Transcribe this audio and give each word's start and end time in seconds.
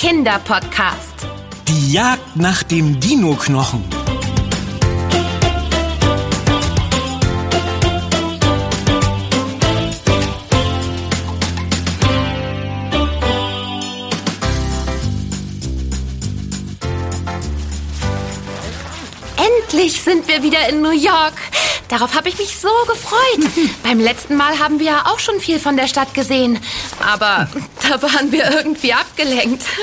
Kinderpodcast. 0.00 1.26
Die 1.68 1.92
Jagd 1.92 2.34
nach 2.34 2.62
dem 2.62 2.98
Dino-Knochen. 3.00 3.84
Endlich 19.36 20.00
sind 20.00 20.26
wir 20.26 20.42
wieder 20.42 20.66
in 20.70 20.80
New 20.80 20.92
York. 20.92 21.34
Darauf 21.90 22.14
habe 22.14 22.28
ich 22.28 22.38
mich 22.38 22.56
so 22.56 22.68
gefreut. 22.86 23.50
Beim 23.82 23.98
letzten 23.98 24.36
Mal 24.36 24.60
haben 24.60 24.78
wir 24.78 24.86
ja 24.86 25.06
auch 25.06 25.18
schon 25.18 25.40
viel 25.40 25.58
von 25.58 25.76
der 25.76 25.88
Stadt 25.88 26.14
gesehen. 26.14 26.58
Aber 27.04 27.48
da 27.82 28.00
waren 28.00 28.30
wir 28.30 28.48
irgendwie 28.50 28.92
abgelenkt. 28.94 29.64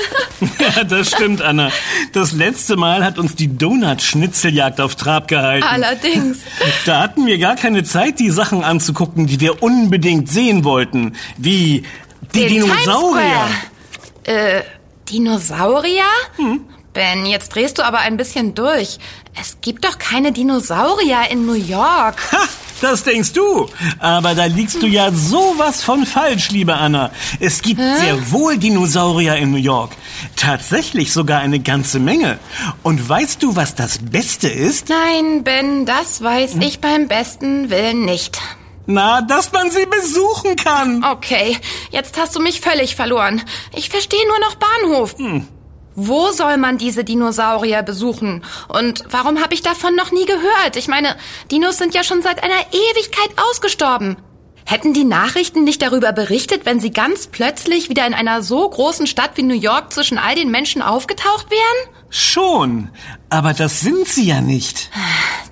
Ja, 0.60 0.84
das 0.84 1.08
stimmt, 1.08 1.40
Anna. 1.42 1.70
Das 2.12 2.32
letzte 2.32 2.76
Mal 2.76 3.04
hat 3.04 3.18
uns 3.18 3.34
die 3.34 3.56
Donut-Schnitzeljagd 3.56 4.80
auf 4.80 4.96
Trab 4.96 5.28
gehalten. 5.28 5.66
Allerdings. 5.66 6.38
Da 6.84 7.00
hatten 7.00 7.26
wir 7.26 7.38
gar 7.38 7.56
keine 7.56 7.84
Zeit, 7.84 8.18
die 8.18 8.30
Sachen 8.30 8.64
anzugucken, 8.64 9.26
die 9.26 9.40
wir 9.40 9.62
unbedingt 9.62 10.28
sehen 10.30 10.64
wollten. 10.64 11.16
Wie 11.36 11.84
die 12.34 12.40
Den 12.40 12.48
Dinosaurier. 12.48 13.48
Äh, 14.24 14.62
Dinosaurier? 15.08 16.04
Ben, 16.98 17.26
jetzt 17.26 17.54
drehst 17.54 17.78
du 17.78 17.84
aber 17.84 17.98
ein 17.98 18.16
bisschen 18.16 18.56
durch. 18.56 18.98
Es 19.40 19.58
gibt 19.60 19.84
doch 19.84 19.98
keine 19.98 20.32
Dinosaurier 20.32 21.30
in 21.30 21.46
New 21.46 21.52
York. 21.52 22.16
Ha, 22.32 22.48
das 22.80 23.04
denkst 23.04 23.34
du. 23.34 23.68
Aber 24.00 24.34
da 24.34 24.46
liegst 24.46 24.82
du 24.82 24.88
ja 24.88 25.12
sowas 25.12 25.80
von 25.84 26.04
falsch, 26.04 26.50
liebe 26.50 26.74
Anna. 26.74 27.12
Es 27.38 27.62
gibt 27.62 27.80
sehr 27.80 28.32
wohl 28.32 28.58
Dinosaurier 28.58 29.36
in 29.36 29.52
New 29.52 29.58
York. 29.58 29.92
Tatsächlich 30.34 31.12
sogar 31.12 31.38
eine 31.38 31.60
ganze 31.60 32.00
Menge. 32.00 32.40
Und 32.82 33.08
weißt 33.08 33.44
du, 33.44 33.54
was 33.54 33.76
das 33.76 33.98
Beste 33.98 34.48
ist? 34.48 34.88
Nein, 34.88 35.44
Ben, 35.44 35.86
das 35.86 36.20
weiß 36.20 36.56
ich 36.56 36.80
beim 36.80 37.06
besten 37.06 37.70
Willen 37.70 38.06
nicht. 38.06 38.40
Na, 38.86 39.22
dass 39.22 39.52
man 39.52 39.70
sie 39.70 39.86
besuchen 39.86 40.56
kann. 40.56 41.04
Okay, 41.04 41.56
jetzt 41.92 42.18
hast 42.18 42.34
du 42.34 42.40
mich 42.40 42.60
völlig 42.60 42.96
verloren. 42.96 43.40
Ich 43.72 43.88
verstehe 43.88 44.26
nur 44.26 44.40
noch 44.40 44.56
Bahnhof. 44.56 45.14
Wo 46.00 46.30
soll 46.30 46.58
man 46.58 46.78
diese 46.78 47.02
Dinosaurier 47.02 47.82
besuchen? 47.82 48.44
Und 48.68 49.02
warum 49.10 49.42
habe 49.42 49.52
ich 49.52 49.62
davon 49.62 49.96
noch 49.96 50.12
nie 50.12 50.26
gehört? 50.26 50.76
Ich 50.76 50.86
meine, 50.86 51.16
Dinos 51.50 51.76
sind 51.76 51.92
ja 51.92 52.04
schon 52.04 52.22
seit 52.22 52.40
einer 52.40 52.60
Ewigkeit 52.70 53.30
ausgestorben. 53.50 54.16
Hätten 54.64 54.92
die 54.92 55.02
Nachrichten 55.02 55.64
nicht 55.64 55.82
darüber 55.82 56.12
berichtet, 56.12 56.66
wenn 56.66 56.78
sie 56.78 56.92
ganz 56.92 57.26
plötzlich 57.26 57.88
wieder 57.88 58.06
in 58.06 58.14
einer 58.14 58.42
so 58.42 58.68
großen 58.68 59.08
Stadt 59.08 59.32
wie 59.34 59.42
New 59.42 59.58
York 59.58 59.92
zwischen 59.92 60.18
all 60.18 60.36
den 60.36 60.52
Menschen 60.52 60.82
aufgetaucht 60.82 61.50
wären? 61.50 61.94
Schon. 62.10 62.90
Aber 63.28 63.52
das 63.52 63.80
sind 63.80 64.06
sie 64.06 64.26
ja 64.26 64.40
nicht. 64.40 64.90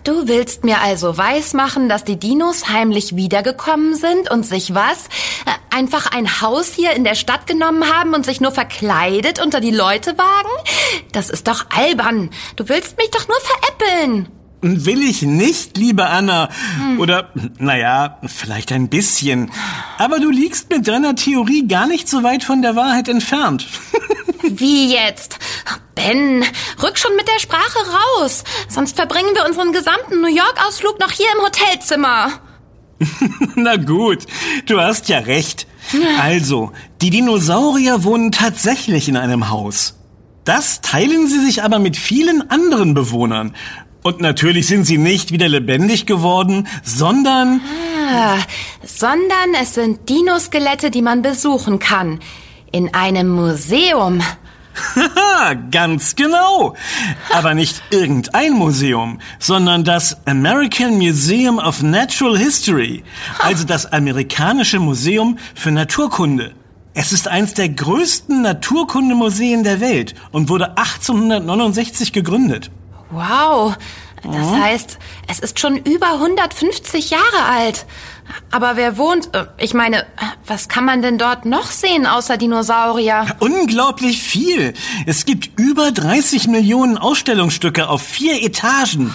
Du 0.04 0.28
willst 0.28 0.64
mir 0.64 0.80
also 0.80 1.18
weismachen, 1.18 1.88
dass 1.88 2.04
die 2.04 2.20
Dinos 2.20 2.68
heimlich 2.68 3.16
wiedergekommen 3.16 3.96
sind 3.96 4.30
und 4.30 4.46
sich 4.46 4.74
was? 4.74 5.08
Einfach 5.76 6.10
ein 6.10 6.40
Haus 6.40 6.72
hier 6.72 6.92
in 6.92 7.04
der 7.04 7.14
Stadt 7.14 7.46
genommen 7.46 7.84
haben 7.92 8.14
und 8.14 8.24
sich 8.24 8.40
nur 8.40 8.50
verkleidet 8.50 9.44
unter 9.44 9.60
die 9.60 9.70
Leute 9.70 10.16
wagen? 10.16 10.48
Das 11.12 11.28
ist 11.28 11.48
doch 11.48 11.66
albern. 11.68 12.30
Du 12.56 12.66
willst 12.70 12.96
mich 12.96 13.10
doch 13.10 13.28
nur 13.28 13.36
veräppeln. 13.42 14.28
Will 14.62 15.06
ich 15.06 15.20
nicht, 15.20 15.76
liebe 15.76 16.06
Anna. 16.06 16.48
Oder, 16.96 17.30
naja, 17.58 18.18
vielleicht 18.24 18.72
ein 18.72 18.88
bisschen. 18.88 19.52
Aber 19.98 20.18
du 20.18 20.30
liegst 20.30 20.70
mit 20.70 20.88
deiner 20.88 21.14
Theorie 21.14 21.68
gar 21.68 21.86
nicht 21.86 22.08
so 22.08 22.22
weit 22.22 22.42
von 22.42 22.62
der 22.62 22.74
Wahrheit 22.74 23.10
entfernt. 23.10 23.66
Wie 24.44 24.94
jetzt? 24.94 25.38
Ben, 25.94 26.42
rück 26.82 26.96
schon 26.96 27.14
mit 27.16 27.28
der 27.28 27.38
Sprache 27.38 27.80
raus. 28.22 28.44
Sonst 28.70 28.96
verbringen 28.96 29.34
wir 29.34 29.44
unseren 29.44 29.72
gesamten 29.72 30.22
New 30.22 30.34
York-Ausflug 30.34 30.98
noch 31.00 31.10
hier 31.10 31.28
im 31.36 31.44
Hotelzimmer. 31.44 32.32
Na 33.56 33.76
gut, 33.76 34.26
du 34.66 34.80
hast 34.80 35.08
ja 35.08 35.18
recht. 35.18 35.66
Also, 36.20 36.72
die 37.00 37.10
Dinosaurier 37.10 38.04
wohnen 38.04 38.32
tatsächlich 38.32 39.08
in 39.08 39.16
einem 39.16 39.50
Haus. 39.50 39.98
Das 40.44 40.80
teilen 40.80 41.26
sie 41.26 41.44
sich 41.44 41.62
aber 41.62 41.78
mit 41.78 41.96
vielen 41.96 42.50
anderen 42.50 42.94
Bewohnern. 42.94 43.54
Und 44.02 44.20
natürlich 44.20 44.68
sind 44.68 44.84
sie 44.84 44.98
nicht 44.98 45.32
wieder 45.32 45.48
lebendig 45.48 46.06
geworden, 46.06 46.68
sondern 46.84 47.60
Ah, 48.08 48.38
sondern 48.84 49.54
es 49.60 49.74
sind 49.74 50.08
Dinoskelette, 50.08 50.90
die 50.92 51.02
man 51.02 51.22
besuchen 51.22 51.80
kann. 51.80 52.20
In 52.70 52.94
einem 52.94 53.28
Museum. 53.28 54.22
Haha, 54.94 55.54
ganz 55.70 56.16
genau. 56.16 56.74
Aber 57.32 57.54
nicht 57.54 57.82
irgendein 57.90 58.52
Museum, 58.52 59.20
sondern 59.38 59.84
das 59.84 60.16
American 60.26 60.98
Museum 60.98 61.58
of 61.58 61.82
Natural 61.82 62.36
History, 62.36 63.04
also 63.38 63.64
das 63.64 63.92
amerikanische 63.92 64.78
Museum 64.78 65.38
für 65.54 65.70
Naturkunde. 65.70 66.54
Es 66.94 67.12
ist 67.12 67.28
eins 67.28 67.52
der 67.52 67.68
größten 67.68 68.40
Naturkundemuseen 68.40 69.64
der 69.64 69.80
Welt 69.80 70.14
und 70.32 70.48
wurde 70.48 70.78
1869 70.78 72.12
gegründet. 72.12 72.70
Wow. 73.10 73.76
Das 74.22 74.50
heißt, 74.50 74.98
es 75.28 75.38
ist 75.38 75.60
schon 75.60 75.76
über 75.76 76.14
150 76.14 77.10
Jahre 77.10 77.44
alt. 77.48 77.86
Aber 78.50 78.76
wer 78.76 78.96
wohnt? 78.98 79.34
äh, 79.34 79.46
Ich 79.58 79.74
meine, 79.74 80.04
was 80.46 80.68
kann 80.68 80.84
man 80.84 81.02
denn 81.02 81.18
dort 81.18 81.44
noch 81.44 81.66
sehen 81.70 82.06
außer 82.06 82.36
Dinosaurier? 82.36 83.26
Unglaublich 83.40 84.22
viel. 84.22 84.74
Es 85.06 85.24
gibt 85.26 85.58
über 85.58 85.92
30 85.92 86.48
Millionen 86.48 86.98
Ausstellungsstücke 86.98 87.88
auf 87.88 88.02
vier 88.02 88.42
Etagen. 88.42 89.14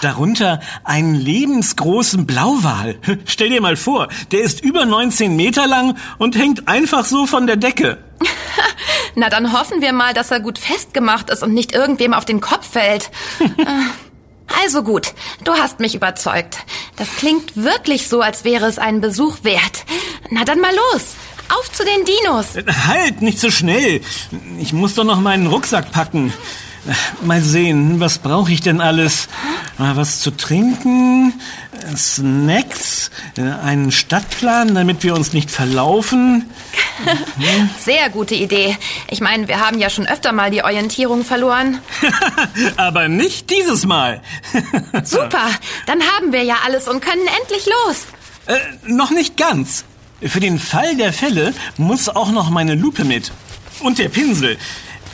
Darunter 0.00 0.60
einen 0.84 1.14
lebensgroßen 1.14 2.26
Blauwal. 2.26 2.96
Stell 3.26 3.50
dir 3.50 3.60
mal 3.60 3.76
vor, 3.76 4.08
der 4.32 4.40
ist 4.40 4.60
über 4.64 4.84
19 4.86 5.36
Meter 5.36 5.66
lang 5.66 5.96
und 6.18 6.36
hängt 6.36 6.66
einfach 6.68 7.04
so 7.04 7.26
von 7.26 7.46
der 7.46 7.56
Decke. 7.56 7.98
Na, 9.14 9.28
dann 9.28 9.52
hoffen 9.52 9.80
wir 9.82 9.92
mal, 9.92 10.14
dass 10.14 10.30
er 10.30 10.40
gut 10.40 10.58
festgemacht 10.58 11.30
ist 11.30 11.42
und 11.42 11.52
nicht 11.54 11.72
irgendwem 11.72 12.14
auf 12.14 12.24
den 12.24 12.40
Kopf 12.40 12.70
fällt. 12.70 13.10
Äh, 13.58 14.62
Also 14.64 14.82
gut, 14.82 15.14
du 15.44 15.52
hast 15.54 15.80
mich 15.80 15.94
überzeugt. 15.94 16.58
Das 17.02 17.16
klingt 17.16 17.56
wirklich 17.56 18.06
so, 18.06 18.20
als 18.20 18.44
wäre 18.44 18.66
es 18.66 18.78
einen 18.78 19.00
Besuch 19.00 19.38
wert. 19.42 19.84
Na 20.30 20.44
dann 20.44 20.60
mal 20.60 20.70
los. 20.70 21.16
Auf 21.48 21.72
zu 21.72 21.82
den 21.84 22.04
Dinos. 22.04 22.54
Halt, 22.86 23.22
nicht 23.22 23.40
so 23.40 23.50
schnell. 23.50 24.02
Ich 24.60 24.72
muss 24.72 24.94
doch 24.94 25.02
noch 25.02 25.20
meinen 25.20 25.48
Rucksack 25.48 25.90
packen. 25.90 26.32
Mal 27.22 27.42
sehen, 27.42 28.00
was 28.00 28.18
brauche 28.18 28.50
ich 28.52 28.60
denn 28.60 28.80
alles? 28.80 29.28
Was 29.78 30.20
zu 30.20 30.32
trinken, 30.32 31.40
äh, 31.72 31.96
Snacks, 31.96 33.10
äh, 33.36 33.42
einen 33.42 33.92
Stadtplan, 33.92 34.74
damit 34.74 35.02
wir 35.04 35.14
uns 35.14 35.32
nicht 35.32 35.50
verlaufen. 35.50 36.50
Sehr 37.78 38.10
gute 38.10 38.34
Idee. 38.34 38.76
Ich 39.08 39.20
meine, 39.20 39.48
wir 39.48 39.60
haben 39.60 39.78
ja 39.78 39.90
schon 39.90 40.06
öfter 40.06 40.32
mal 40.32 40.50
die 40.50 40.64
Orientierung 40.64 41.24
verloren. 41.24 41.78
Aber 42.76 43.08
nicht 43.08 43.50
dieses 43.50 43.86
Mal. 43.86 44.20
Super, 45.04 45.50
dann 45.86 46.00
haben 46.02 46.32
wir 46.32 46.42
ja 46.42 46.56
alles 46.64 46.88
und 46.88 47.00
können 47.00 47.26
endlich 47.40 47.66
los. 47.66 48.06
Äh, 48.46 48.58
noch 48.86 49.10
nicht 49.10 49.36
ganz. 49.36 49.84
Für 50.20 50.40
den 50.40 50.58
Fall 50.58 50.96
der 50.96 51.12
Fälle 51.12 51.54
muss 51.76 52.08
auch 52.08 52.30
noch 52.30 52.50
meine 52.50 52.74
Lupe 52.74 53.04
mit. 53.04 53.32
Und 53.80 53.98
der 53.98 54.08
Pinsel. 54.08 54.58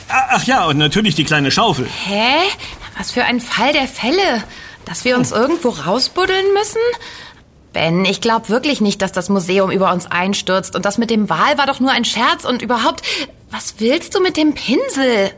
A- 0.09 0.27
Ach 0.31 0.43
ja, 0.45 0.65
und 0.65 0.77
natürlich 0.77 1.15
die 1.15 1.23
kleine 1.23 1.51
Schaufel. 1.51 1.87
Hä? 2.05 2.33
Was 2.97 3.11
für 3.11 3.23
ein 3.23 3.39
Fall 3.39 3.73
der 3.73 3.87
Fälle? 3.87 4.43
Dass 4.85 5.05
wir 5.05 5.15
uns 5.17 5.31
irgendwo 5.31 5.69
rausbuddeln 5.69 6.53
müssen? 6.53 6.81
Ben, 7.73 8.03
ich 8.05 8.19
glaube 8.19 8.49
wirklich 8.49 8.81
nicht, 8.81 9.01
dass 9.01 9.11
das 9.11 9.29
Museum 9.29 9.69
über 9.71 9.91
uns 9.93 10.07
einstürzt. 10.07 10.75
Und 10.75 10.85
das 10.85 10.97
mit 10.97 11.11
dem 11.11 11.29
Wal 11.29 11.57
war 11.57 11.67
doch 11.67 11.79
nur 11.79 11.91
ein 11.91 12.05
Scherz. 12.05 12.43
Und 12.43 12.61
überhaupt, 12.63 13.03
was 13.51 13.75
willst 13.77 14.15
du 14.15 14.19
mit 14.21 14.35
dem 14.37 14.53
Pinsel? 14.55 15.31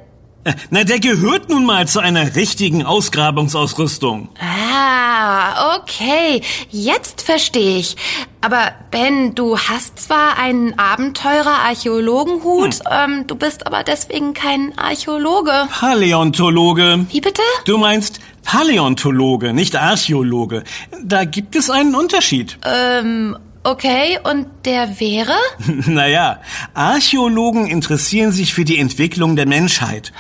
Na, 0.72 0.84
der 0.84 1.00
gehört 1.00 1.50
nun 1.50 1.66
mal 1.66 1.88
zu 1.88 2.00
einer 2.00 2.36
richtigen 2.36 2.84
Ausgrabungsausrüstung. 2.84 4.30
Ah, 4.40 5.78
okay. 5.78 6.42
Jetzt 6.70 7.22
verstehe 7.22 7.78
ich. 7.78 7.96
Aber 8.42 8.72
Ben, 8.90 9.36
du 9.36 9.60
hast 9.60 10.00
zwar 10.00 10.40
einen 10.40 10.80
Abenteurer-Archäologenhut, 10.80 12.80
ähm, 12.90 13.28
du 13.28 13.36
bist 13.36 13.68
aber 13.68 13.84
deswegen 13.84 14.34
kein 14.34 14.76
Archäologe. 14.78 15.68
Paläontologe. 15.72 17.06
Wie 17.12 17.22
bitte? 17.22 17.44
Du 17.66 17.78
meinst 17.78 18.20
Paläontologe, 18.44 19.54
nicht 19.54 19.76
Archäologe. 19.76 20.64
Da 21.04 21.26
gibt 21.26 21.56
es 21.56 21.70
einen 21.70 21.94
Unterschied. 21.94 22.58
Ähm, 22.66 23.38
okay. 23.63 24.19
Und 24.24 24.48
der 24.66 25.00
wäre? 25.00 25.34
Naja, 25.86 26.42
Archäologen 26.74 27.68
interessieren 27.68 28.31
sich 28.31 28.54
für 28.54 28.66
die 28.66 28.78
Entwicklung 28.78 29.36
der 29.36 29.48
Menschheit. 29.48 30.12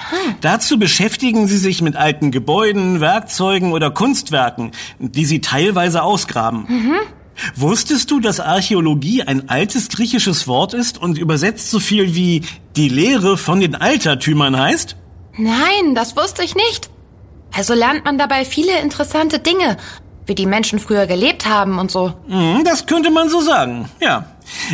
Dazu 0.41 0.77
beschäftigen 0.79 1.47
sie 1.47 1.57
sich 1.57 1.81
mit 1.81 1.95
alten 1.95 2.31
Gebäuden, 2.31 2.99
Werkzeugen 2.99 3.71
oder 3.71 3.91
Kunstwerken, 3.91 4.71
die 4.99 5.25
sie 5.25 5.41
teilweise 5.41 6.03
ausgraben. 6.03 6.67
Wusstest 7.55 8.11
du, 8.11 8.19
dass 8.19 8.39
Archäologie 8.39 9.23
ein 9.23 9.49
altes 9.49 9.89
griechisches 9.89 10.47
Wort 10.47 10.73
ist 10.73 10.97
und 10.97 11.17
übersetzt 11.17 11.69
so 11.69 11.79
viel 11.79 12.15
wie 12.15 12.43
die 12.75 12.89
Lehre 12.89 13.37
von 13.37 13.59
den 13.59 13.75
Altertümern 13.75 14.57
heißt? 14.57 14.95
Nein, 15.37 15.95
das 15.95 16.15
wusste 16.15 16.43
ich 16.43 16.55
nicht. 16.55 16.89
Also 17.53 17.73
lernt 17.73 18.05
man 18.05 18.17
dabei 18.17 18.45
viele 18.45 18.79
interessante 18.79 19.39
Dinge, 19.39 19.77
wie 20.31 20.35
die 20.35 20.45
Menschen 20.45 20.79
früher 20.79 21.07
gelebt 21.07 21.45
haben 21.45 21.77
und 21.77 21.91
so. 21.91 22.13
Hm, 22.29 22.63
Das 22.63 22.85
könnte 22.85 23.11
man 23.11 23.27
so 23.29 23.41
sagen, 23.41 23.89
ja. 24.01 24.27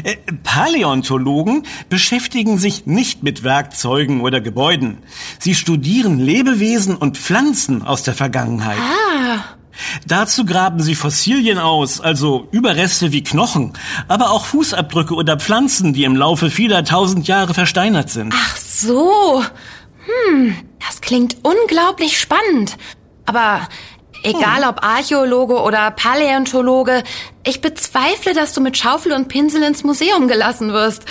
Äh, 0.04 0.18
Paläontologen 0.44 1.64
beschäftigen 1.90 2.60
sich 2.60 2.86
nicht 2.86 3.24
mit 3.24 3.44
Werkzeugen 3.44 4.22
oder 4.22 4.40
Gebäuden. 4.40 5.00
Sie 5.40 5.56
studieren 5.56 6.20
Lebewesen 6.20 6.96
und 6.96 7.18
Pflanzen 7.18 7.82
aus 7.82 8.04
der 8.04 8.14
Vergangenheit. 8.14 8.78
Ah, 8.78 9.40
Dazu 10.08 10.46
graben 10.46 10.80
sie 10.82 10.94
Fossilien 10.96 11.58
aus, 11.58 12.02
also 12.02 12.48
Überreste 12.52 13.12
wie 13.12 13.24
Knochen, 13.24 13.74
aber 14.08 14.30
auch 14.32 14.46
Fußabdrücke 14.46 15.16
oder 15.16 15.38
Pflanzen, 15.38 15.94
die 15.94 16.04
im 16.04 16.16
Laufe 16.16 16.52
vieler 16.52 16.84
tausend 16.84 17.28
Jahre 17.28 17.54
versteinert 17.56 18.10
sind. 18.12 18.34
ach 18.38 18.58
so. 18.58 19.44
Hm, 20.30 20.56
das 20.88 21.02
klingt 21.02 21.38
unglaublich 21.44 22.20
spannend. 22.20 22.78
Aber 23.26 23.68
egal 24.24 24.64
ob 24.68 24.84
Archäologe 24.84 25.62
oder 25.62 25.92
Paläontologe, 25.92 27.04
ich 27.44 27.62
bezweifle, 27.62 28.34
dass 28.34 28.54
du 28.54 28.62
mit 28.62 28.78
Schaufel 28.78 29.14
und 29.14 29.30
Pinsel 29.30 29.64
ins 29.64 29.84
Museum 29.84 30.28
gelassen 30.28 30.74
wirst. 30.74 31.04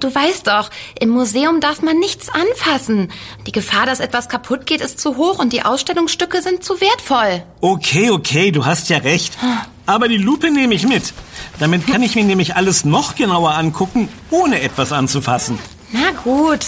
Du 0.00 0.14
weißt 0.14 0.46
doch, 0.46 0.70
im 0.98 1.10
Museum 1.10 1.60
darf 1.60 1.82
man 1.82 1.98
nichts 1.98 2.28
anfassen. 2.30 3.10
Die 3.46 3.52
Gefahr, 3.52 3.84
dass 3.86 4.00
etwas 4.00 4.28
kaputt 4.28 4.64
geht, 4.64 4.80
ist 4.80 5.00
zu 5.00 5.16
hoch 5.16 5.38
und 5.38 5.52
die 5.52 5.64
Ausstellungsstücke 5.64 6.40
sind 6.40 6.64
zu 6.64 6.80
wertvoll. 6.80 7.42
Okay, 7.60 8.10
okay, 8.10 8.50
du 8.50 8.64
hast 8.64 8.88
ja 8.88 8.98
recht. 8.98 9.36
Aber 9.84 10.08
die 10.08 10.16
Lupe 10.16 10.50
nehme 10.50 10.74
ich 10.74 10.86
mit. 10.86 11.12
Damit 11.58 11.86
kann 11.86 12.02
ich 12.02 12.14
mir 12.14 12.24
nämlich 12.24 12.56
alles 12.56 12.84
noch 12.84 13.16
genauer 13.16 13.52
angucken, 13.54 14.08
ohne 14.30 14.62
etwas 14.62 14.92
anzufassen. 14.92 15.58
Na 15.90 16.12
gut, 16.24 16.64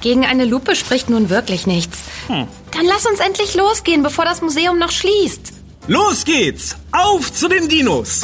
gegen 0.00 0.24
eine 0.24 0.44
Lupe 0.44 0.76
spricht 0.76 1.10
nun 1.10 1.30
wirklich 1.30 1.66
nichts. 1.66 1.98
Dann 2.28 2.84
lass 2.84 3.06
uns 3.06 3.20
endlich 3.20 3.54
losgehen, 3.54 4.02
bevor 4.02 4.24
das 4.24 4.42
Museum 4.42 4.78
noch 4.78 4.90
schließt. 4.90 5.52
Los 5.86 6.24
geht's! 6.24 6.76
Auf 6.92 7.32
zu 7.32 7.48
den 7.48 7.68
Dinos! 7.68 8.22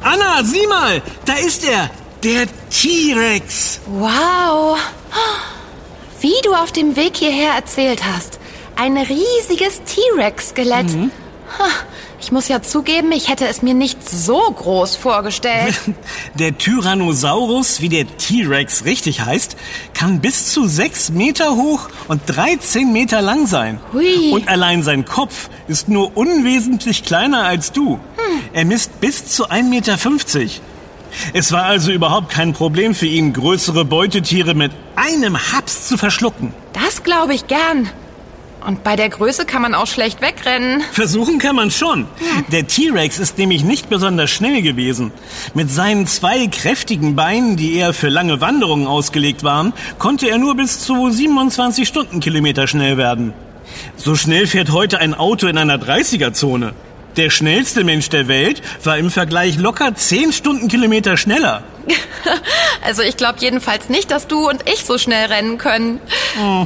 Anna, 0.00 0.42
sieh 0.42 0.66
mal! 0.66 1.00
Da 1.24 1.34
ist 1.34 1.64
er! 1.64 1.90
Der 2.24 2.46
T-Rex! 2.70 3.80
Wow. 3.86 4.78
Wie 6.20 6.34
du 6.44 6.54
auf 6.54 6.72
dem 6.72 6.96
Weg 6.96 7.16
hierher 7.16 7.52
erzählt 7.54 8.02
hast. 8.04 8.38
Ein 8.76 8.96
riesiges 8.96 9.80
T-Rex-Skelett. 9.84 10.86
Ha, 11.58 11.68
Ich 12.22 12.30
muss 12.30 12.46
ja 12.46 12.62
zugeben, 12.62 13.10
ich 13.10 13.28
hätte 13.28 13.48
es 13.48 13.62
mir 13.62 13.74
nicht 13.74 14.08
so 14.08 14.38
groß 14.38 14.94
vorgestellt. 14.94 15.74
Der 16.38 16.56
Tyrannosaurus, 16.56 17.80
wie 17.80 17.88
der 17.88 18.06
T-Rex 18.16 18.84
richtig 18.84 19.22
heißt, 19.22 19.56
kann 19.92 20.20
bis 20.20 20.52
zu 20.52 20.68
sechs 20.68 21.10
Meter 21.10 21.56
hoch 21.56 21.88
und 22.06 22.22
13 22.26 22.92
Meter 22.92 23.22
lang 23.22 23.48
sein. 23.48 23.80
Hui. 23.92 24.30
Und 24.30 24.48
allein 24.48 24.84
sein 24.84 25.04
Kopf 25.04 25.50
ist 25.66 25.88
nur 25.88 26.16
unwesentlich 26.16 27.02
kleiner 27.02 27.44
als 27.44 27.72
du. 27.72 27.98
Er 28.52 28.66
misst 28.66 29.00
bis 29.00 29.26
zu 29.26 29.48
1,50 29.48 29.64
Meter. 29.64 29.98
Es 31.32 31.50
war 31.50 31.64
also 31.64 31.90
überhaupt 31.90 32.30
kein 32.30 32.52
Problem 32.52 32.94
für 32.94 33.06
ihn, 33.06 33.32
größere 33.32 33.84
Beutetiere 33.84 34.54
mit 34.54 34.70
einem 34.94 35.36
Haps 35.52 35.88
zu 35.88 35.98
verschlucken. 35.98 36.54
Das 36.72 37.02
glaube 37.02 37.34
ich 37.34 37.48
gern. 37.48 37.90
Und 38.66 38.84
bei 38.84 38.96
der 38.96 39.08
Größe 39.08 39.44
kann 39.44 39.62
man 39.62 39.74
auch 39.74 39.86
schlecht 39.86 40.20
wegrennen. 40.20 40.82
Versuchen 40.92 41.38
kann 41.38 41.56
man 41.56 41.70
schon. 41.70 42.06
Der 42.52 42.66
T-Rex 42.66 43.18
ist 43.18 43.38
nämlich 43.38 43.64
nicht 43.64 43.88
besonders 43.88 44.30
schnell 44.30 44.62
gewesen. 44.62 45.10
Mit 45.54 45.70
seinen 45.70 46.06
zwei 46.06 46.46
kräftigen 46.46 47.16
Beinen, 47.16 47.56
die 47.56 47.74
eher 47.76 47.92
für 47.92 48.08
lange 48.08 48.40
Wanderungen 48.40 48.86
ausgelegt 48.86 49.42
waren, 49.42 49.72
konnte 49.98 50.28
er 50.28 50.38
nur 50.38 50.54
bis 50.56 50.80
zu 50.80 51.10
27 51.10 51.86
Stundenkilometer 51.88 52.66
schnell 52.66 52.96
werden. 52.96 53.32
So 53.96 54.14
schnell 54.14 54.46
fährt 54.46 54.70
heute 54.70 54.98
ein 54.98 55.14
Auto 55.14 55.46
in 55.46 55.58
einer 55.58 55.78
30er-Zone. 55.78 56.74
Der 57.16 57.30
schnellste 57.30 57.84
Mensch 57.84 58.08
der 58.08 58.26
Welt 58.28 58.62
war 58.84 58.96
im 58.96 59.10
Vergleich 59.10 59.58
locker 59.58 59.94
10 59.94 60.32
Stundenkilometer 60.32 61.16
schneller. 61.16 61.62
Also 62.84 63.02
ich 63.02 63.16
glaube 63.16 63.38
jedenfalls 63.38 63.88
nicht, 63.88 64.10
dass 64.10 64.26
du 64.26 64.48
und 64.48 64.68
ich 64.68 64.84
so 64.84 64.98
schnell 64.98 65.26
rennen 65.26 65.56
können. 65.58 66.00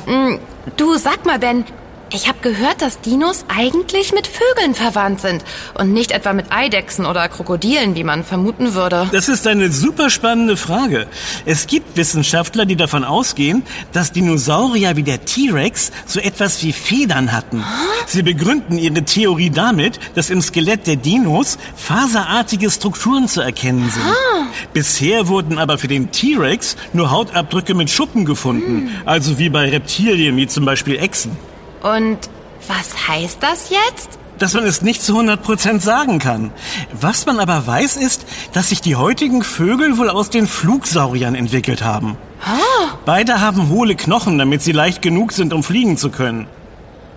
Mm, 0.07 0.39
Du, 0.77 0.97
sag 0.97 1.25
mal, 1.27 1.39
Ben, 1.39 1.65
ich 2.13 2.29
habe 2.29 2.39
gehört, 2.41 2.83
dass 2.83 3.01
Dinos 3.01 3.45
eigentlich 3.49 4.13
mit 4.13 4.29
Vögeln 4.29 4.75
verwandt 4.75 5.21
sind 5.21 5.45
und 5.75 5.93
nicht 5.93 6.13
etwa 6.13 6.33
mit 6.33 6.47
Eidechsen 6.51 7.05
oder 7.05 7.29
Krokodilen, 7.29 7.97
wie 7.97 8.05
man 8.05 8.25
vermuten 8.25 8.75
würde. 8.75 9.09
Das 9.13 9.29
ist 9.29 9.47
eine 9.47 9.73
super 9.73 10.09
spannende 10.09 10.57
Frage. 10.57 11.09
Es 11.47 11.67
gibt 11.67 11.97
Wissenschaftler, 11.97 12.65
die 12.65 12.77
davon 12.77 13.03
ausgehen, 13.03 13.65
dass 13.93 14.13
Dinosaurier 14.13 14.97
wie 14.97 15.03
der 15.03 15.25
T-Rex 15.25 15.91
so 16.07 16.21
etwas 16.21 16.63
wie 16.63 16.73
Federn 16.73 17.33
hatten. 17.33 17.65
Sie 18.07 18.23
begründen 18.23 18.79
ihre 18.79 19.03
Theorie 19.03 19.51
damit, 19.51 19.99
dass 20.15 20.31
im 20.31 20.41
Skelett 20.41 20.87
der 20.87 20.97
Dinos 20.97 21.59
faserartige 21.75 22.71
Strukturen 22.71 23.27
zu 23.27 23.41
erkennen 23.41 23.91
sind. 23.91 24.05
Bisher 24.73 25.27
wurden 25.27 25.59
aber 25.59 25.77
für 25.77 25.89
den 25.89 26.13
T-Rex 26.13 26.77
nur 26.93 27.11
Hautabdrücke 27.11 27.75
mit 27.75 27.91
Schuppen 27.91 28.25
gefunden, 28.25 28.91
also 29.05 29.39
wie 29.39 29.49
bei 29.49 29.69
Reptilien 29.69 30.37
wie 30.37 30.47
zum 30.47 30.65
Beispiel 30.65 30.97
Echsen. 30.99 31.37
Und 31.95 32.19
was 32.67 33.09
heißt 33.09 33.39
das 33.41 33.71
jetzt? 33.71 34.19
dass 34.39 34.53
man 34.53 34.65
es 34.65 34.83
nicht 34.83 35.03
zu 35.03 35.19
100% 35.19 35.81
sagen 35.81 36.19
kann. 36.19 36.53
Was 36.93 37.25
man 37.25 37.39
aber 37.39 37.67
weiß, 37.67 37.97
ist, 37.97 38.27
dass 38.53 38.69
sich 38.69 38.83
die 38.83 38.97
heutigen 38.97 39.43
Vögel 39.43 39.97
wohl 39.97 40.11
aus 40.11 40.29
den 40.29 40.47
Flugsauriern 40.47 41.35
entwickelt 41.35 41.83
haben. 41.83 42.19
Beide 43.07 43.41
haben 43.41 43.71
hohle 43.71 43.95
Knochen, 43.95 44.39
damit 44.39 44.61
sie 44.61 44.73
leicht 44.73 45.01
genug 45.01 45.33
sind, 45.33 45.55
um 45.55 45.63
fliegen 45.63 45.97
zu 45.97 46.11
können. 46.11 46.47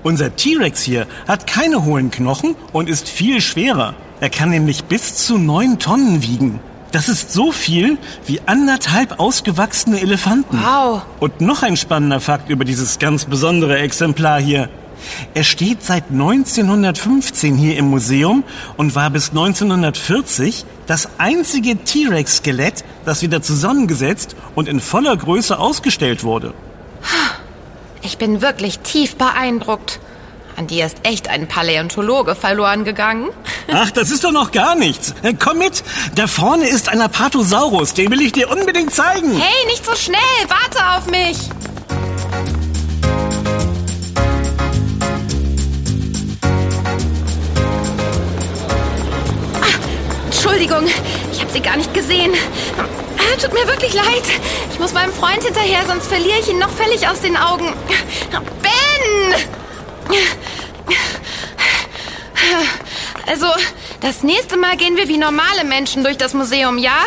Unser 0.01 0.35
T-Rex 0.35 0.81
hier 0.81 1.07
hat 1.27 1.45
keine 1.45 1.83
hohlen 1.83 2.09
Knochen 2.09 2.55
und 2.71 2.87
ist 2.87 3.09
viel 3.09 3.41
schwerer. 3.41 3.95
Er 4.21 4.29
kann 4.29 4.49
nämlich 4.49 4.85
bis 4.85 5.15
zu 5.15 5.37
neun 5.37 5.77
Tonnen 5.79 6.23
wiegen. 6.23 6.61
Das 6.91 7.07
ist 7.07 7.31
so 7.31 7.51
viel 7.51 7.97
wie 8.25 8.41
anderthalb 8.45 9.19
ausgewachsene 9.19 10.01
Elefanten. 10.01 10.59
Wow. 10.59 11.03
Und 11.19 11.41
noch 11.41 11.61
ein 11.61 11.77
spannender 11.77 12.19
Fakt 12.19 12.49
über 12.49 12.65
dieses 12.65 12.97
ganz 12.97 13.25
besondere 13.25 13.77
Exemplar 13.77 14.39
hier. 14.39 14.69
Er 15.33 15.43
steht 15.43 15.83
seit 15.83 16.11
1915 16.11 17.55
hier 17.55 17.77
im 17.77 17.85
Museum 17.85 18.43
und 18.75 18.95
war 18.95 19.09
bis 19.09 19.29
1940 19.29 20.65
das 20.87 21.09
einzige 21.17 21.77
T-Rex-Skelett, 21.77 22.83
das 23.05 23.21
wieder 23.21 23.41
zusammengesetzt 23.41 24.35
und 24.55 24.67
in 24.67 24.79
voller 24.79 25.15
Größe 25.15 25.57
ausgestellt 25.57 26.23
wurde. 26.23 26.53
Ich 28.01 28.17
bin 28.17 28.41
wirklich 28.41 28.79
tief 28.79 29.15
beeindruckt. 29.15 29.99
An 30.59 30.67
dir 30.67 30.85
ist 30.87 30.97
echt 31.03 31.29
ein 31.29 31.47
Paläontologe 31.47 32.35
verloren 32.35 32.83
gegangen. 32.83 33.29
Ach, 33.71 33.91
das 33.91 34.11
ist 34.11 34.25
doch 34.25 34.33
noch 34.33 34.51
gar 34.51 34.75
nichts. 34.75 35.13
Äh, 35.23 35.33
Komm 35.39 35.59
mit, 35.59 35.85
da 36.15 36.27
vorne 36.27 36.67
ist 36.67 36.89
ein 36.89 36.99
Apatosaurus, 37.01 37.93
den 37.93 38.11
will 38.11 38.19
ich 38.19 38.33
dir 38.33 38.51
unbedingt 38.51 38.93
zeigen. 38.93 39.39
Hey, 39.39 39.65
nicht 39.67 39.85
so 39.85 39.95
schnell, 39.95 40.19
warte 40.49 40.97
auf 40.97 41.05
mich. 41.09 41.37
Ah, 49.61 50.25
Entschuldigung, 50.25 50.85
ich 51.31 51.39
habe 51.41 51.51
sie 51.51 51.61
gar 51.61 51.77
nicht 51.77 51.93
gesehen. 51.93 52.33
Ah, 52.77 52.85
Tut 53.41 53.53
mir 53.53 53.65
wirklich 53.67 53.93
leid. 53.93 54.23
Ich 54.73 54.79
muss 54.79 54.91
meinem 54.93 55.13
Freund 55.13 55.41
hinterher, 55.43 55.79
sonst 55.87 56.07
verliere 56.07 56.39
ich 56.39 56.49
ihn 56.49 56.59
noch 56.59 56.69
völlig 56.71 57.07
aus 57.07 57.21
den 57.21 57.37
Augen. 57.37 57.73
Ben! 58.61 59.35
Also, 63.27 63.45
das 64.01 64.23
nächste 64.23 64.57
Mal 64.57 64.75
gehen 64.77 64.95
wir 64.97 65.07
wie 65.07 65.17
normale 65.17 65.63
Menschen 65.63 66.03
durch 66.03 66.17
das 66.17 66.33
Museum, 66.33 66.77
ja? 66.77 66.97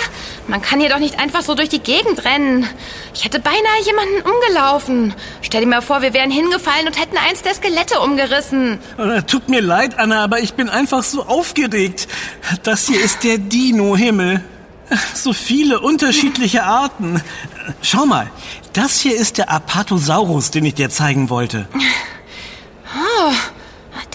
Man 0.47 0.63
kann 0.63 0.79
hier 0.79 0.91
doch 0.91 0.99
nicht 0.99 1.19
einfach 1.19 1.43
so 1.43 1.55
durch 1.55 1.69
die 1.69 1.81
Gegend 1.81 2.25
rennen. 2.25 2.69
Ich 3.15 3.25
hätte 3.25 3.41
beinahe 3.41 3.83
jemanden 3.85 4.23
umgelaufen. 4.23 5.15
Stell 5.41 5.63
dir 5.63 5.67
mal 5.67 5.83
vor, 5.83 6.03
wir 6.03 6.13
wären 6.13 6.31
hingefallen 6.31 6.87
und 6.87 7.01
hätten 7.01 7.17
eins 7.17 7.43
der 7.43 7.55
Skelette 7.55 7.99
umgerissen. 8.01 8.79
Äh, 8.99 9.23
Tut 9.23 9.49
mir 9.49 9.61
leid, 9.61 9.99
Anna, 9.99 10.23
aber 10.23 10.41
ich 10.41 10.55
bin 10.55 10.69
einfach 10.69 11.03
so 11.03 11.25
aufgeregt. 11.25 12.09
Das 12.63 12.87
hier 12.87 13.01
ist 13.01 13.25
der 13.25 13.39
Dino-Himmel. 13.39 14.45
So 15.15 15.33
viele 15.33 15.81
unterschiedliche 15.81 16.65
Arten. 16.65 17.23
Schau 17.81 18.05
mal, 18.05 18.31
das 18.75 19.01
hier 19.01 19.17
ist 19.17 19.39
der 19.39 19.51
Apatosaurus, 19.51 20.51
den 20.51 20.67
ich 20.67 20.75
dir 20.75 20.91
zeigen 20.91 21.31
wollte. 21.31 21.67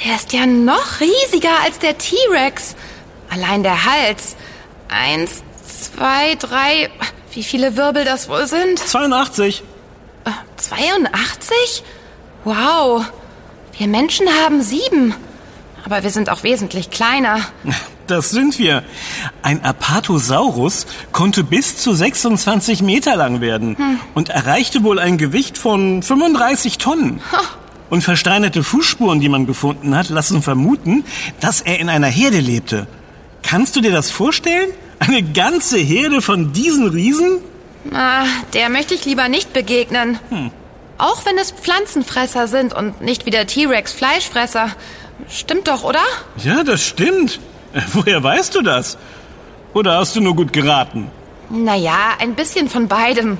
Der 0.07 0.15
ist 0.15 0.31
ja 0.31 0.45
noch 0.45 1.01
riesiger 1.01 1.49
als 1.65 1.79
der 1.79 1.97
T-Rex. 1.97 2.77
Allein 3.29 3.61
der 3.61 3.83
Hals. 3.83 4.37
Eins, 4.87 5.43
zwei, 5.67 6.35
drei. 6.35 6.89
Wie 7.33 7.43
viele 7.43 7.75
Wirbel 7.75 8.05
das 8.05 8.29
wohl 8.29 8.47
sind? 8.47 8.79
82. 8.79 9.63
82? 10.55 11.83
Wow. 12.45 13.05
Wir 13.77 13.87
Menschen 13.87 14.27
haben 14.29 14.61
sieben. 14.61 15.13
Aber 15.83 16.03
wir 16.03 16.09
sind 16.09 16.29
auch 16.29 16.43
wesentlich 16.43 16.89
kleiner. 16.89 17.41
Das 18.07 18.29
sind 18.29 18.57
wir. 18.57 18.85
Ein 19.41 19.65
Apatosaurus 19.65 20.85
konnte 21.11 21.43
bis 21.43 21.75
zu 21.75 21.93
26 21.93 22.81
Meter 22.81 23.17
lang 23.17 23.41
werden 23.41 23.77
hm. 23.77 23.99
und 24.13 24.29
erreichte 24.29 24.85
wohl 24.85 24.97
ein 24.97 25.17
Gewicht 25.17 25.57
von 25.57 26.01
35 26.01 26.77
Tonnen. 26.77 27.19
Ha. 27.33 27.41
Und 27.89 28.01
versteinerte 28.01 28.63
Fußspuren, 28.63 29.19
die 29.19 29.29
man 29.29 29.45
gefunden 29.45 29.95
hat, 29.95 30.09
lassen 30.09 30.41
vermuten, 30.41 31.05
dass 31.39 31.61
er 31.61 31.79
in 31.79 31.89
einer 31.89 32.07
Herde 32.07 32.39
lebte. 32.39 32.87
Kannst 33.43 33.75
du 33.75 33.81
dir 33.81 33.91
das 33.91 34.11
vorstellen? 34.11 34.69
Eine 34.99 35.23
ganze 35.23 35.77
Herde 35.77 36.21
von 36.21 36.51
diesen 36.51 36.89
Riesen? 36.89 37.39
Ah, 37.93 38.25
der 38.53 38.69
möchte 38.69 38.93
ich 38.93 39.05
lieber 39.05 39.29
nicht 39.29 39.53
begegnen. 39.53 40.19
Hm. 40.29 40.51
Auch 40.97 41.25
wenn 41.25 41.37
es 41.37 41.51
Pflanzenfresser 41.51 42.47
sind 42.47 42.73
und 42.73 43.01
nicht 43.01 43.25
wie 43.25 43.29
der 43.29 43.47
T-Rex 43.47 43.93
Fleischfresser. 43.93 44.69
Stimmt 45.29 45.67
doch, 45.67 45.83
oder? 45.83 46.01
Ja, 46.43 46.63
das 46.63 46.85
stimmt. 46.85 47.39
Woher 47.93 48.23
weißt 48.23 48.55
du 48.55 48.61
das? 48.61 48.97
Oder 49.73 49.97
hast 49.97 50.15
du 50.15 50.21
nur 50.21 50.35
gut 50.35 50.51
geraten? 50.51 51.11
Naja, 51.49 52.15
ein 52.19 52.35
bisschen 52.35 52.67
von 52.67 52.87
beidem. 52.89 53.37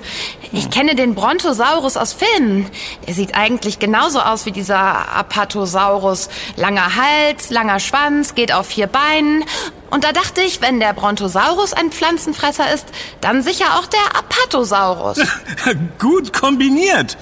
Ich 0.53 0.69
kenne 0.69 0.95
den 0.95 1.13
Brontosaurus 1.13 1.97
aus 1.97 2.13
Filmen. 2.13 2.65
Er 3.05 3.13
sieht 3.13 3.35
eigentlich 3.35 3.79
genauso 3.79 4.21
aus 4.21 4.45
wie 4.45 4.51
dieser 4.51 5.13
Apatosaurus. 5.13 6.29
Langer 6.55 6.95
Hals, 6.95 7.49
langer 7.49 7.79
Schwanz, 7.79 8.33
geht 8.33 8.53
auf 8.53 8.67
vier 8.67 8.87
Beinen. 8.87 9.43
Und 9.89 10.05
da 10.05 10.13
dachte 10.13 10.41
ich, 10.41 10.61
wenn 10.61 10.79
der 10.79 10.93
Brontosaurus 10.93 11.73
ein 11.73 11.91
Pflanzenfresser 11.91 12.73
ist, 12.73 12.85
dann 13.19 13.43
sicher 13.43 13.77
auch 13.77 13.87
der 13.87 14.17
Apatosaurus. 14.17 15.19
Gut 15.99 16.31
kombiniert. 16.31 17.17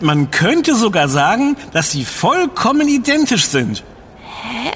Man 0.00 0.30
könnte 0.30 0.74
sogar 0.74 1.08
sagen, 1.08 1.56
dass 1.72 1.90
sie 1.90 2.04
vollkommen 2.04 2.88
identisch 2.88 3.46
sind. 3.46 3.82
Hä? 4.42 4.72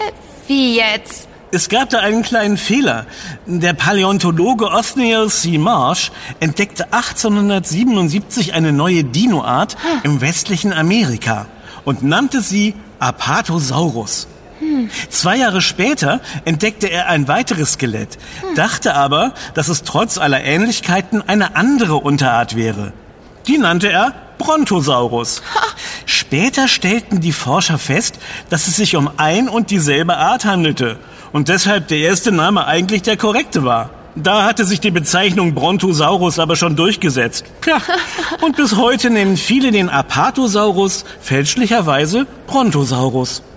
Wie 0.46 0.76
jetzt? 0.76 1.28
Es 1.54 1.68
gab 1.68 1.90
da 1.90 2.00
einen 2.00 2.24
kleinen 2.24 2.56
Fehler. 2.56 3.06
Der 3.46 3.74
Paläontologe 3.74 4.70
Othniel 4.72 5.28
C. 5.30 5.56
Marsh 5.56 6.10
entdeckte 6.40 6.92
1877 6.92 8.54
eine 8.54 8.72
neue 8.72 9.04
Dinoart 9.04 9.76
im 10.02 10.20
westlichen 10.20 10.72
Amerika 10.72 11.46
und 11.84 12.02
nannte 12.02 12.40
sie 12.40 12.74
Apatosaurus. 12.98 14.26
Hm. 14.58 14.90
Zwei 15.10 15.36
Jahre 15.36 15.62
später 15.62 16.20
entdeckte 16.44 16.90
er 16.90 17.06
ein 17.06 17.28
weiteres 17.28 17.74
Skelett, 17.74 18.18
hm. 18.40 18.56
dachte 18.56 18.96
aber, 18.96 19.32
dass 19.54 19.68
es 19.68 19.84
trotz 19.84 20.18
aller 20.18 20.42
Ähnlichkeiten 20.42 21.22
eine 21.24 21.54
andere 21.54 21.94
Unterart 21.94 22.56
wäre. 22.56 22.92
Die 23.46 23.58
nannte 23.58 23.92
er 23.92 24.12
Brontosaurus. 24.38 25.40
Später 26.04 26.66
stellten 26.66 27.20
die 27.20 27.30
Forscher 27.30 27.78
fest, 27.78 28.18
dass 28.50 28.66
es 28.66 28.74
sich 28.74 28.96
um 28.96 29.08
ein 29.18 29.48
und 29.48 29.70
dieselbe 29.70 30.16
Art 30.16 30.44
handelte 30.44 30.98
und 31.34 31.48
deshalb 31.48 31.88
der 31.88 31.98
erste 31.98 32.30
Name 32.30 32.64
eigentlich 32.64 33.02
der 33.02 33.16
korrekte 33.16 33.64
war. 33.64 33.90
Da 34.14 34.44
hatte 34.44 34.64
sich 34.64 34.78
die 34.78 34.92
Bezeichnung 34.92 35.52
Brontosaurus 35.52 36.38
aber 36.38 36.54
schon 36.54 36.76
durchgesetzt. 36.76 37.44
Tja, 37.60 37.78
und 38.40 38.56
bis 38.56 38.76
heute 38.76 39.10
nennen 39.10 39.36
viele 39.36 39.72
den 39.72 39.90
Apatosaurus 39.90 41.04
fälschlicherweise 41.20 42.26
Brontosaurus. 42.46 43.42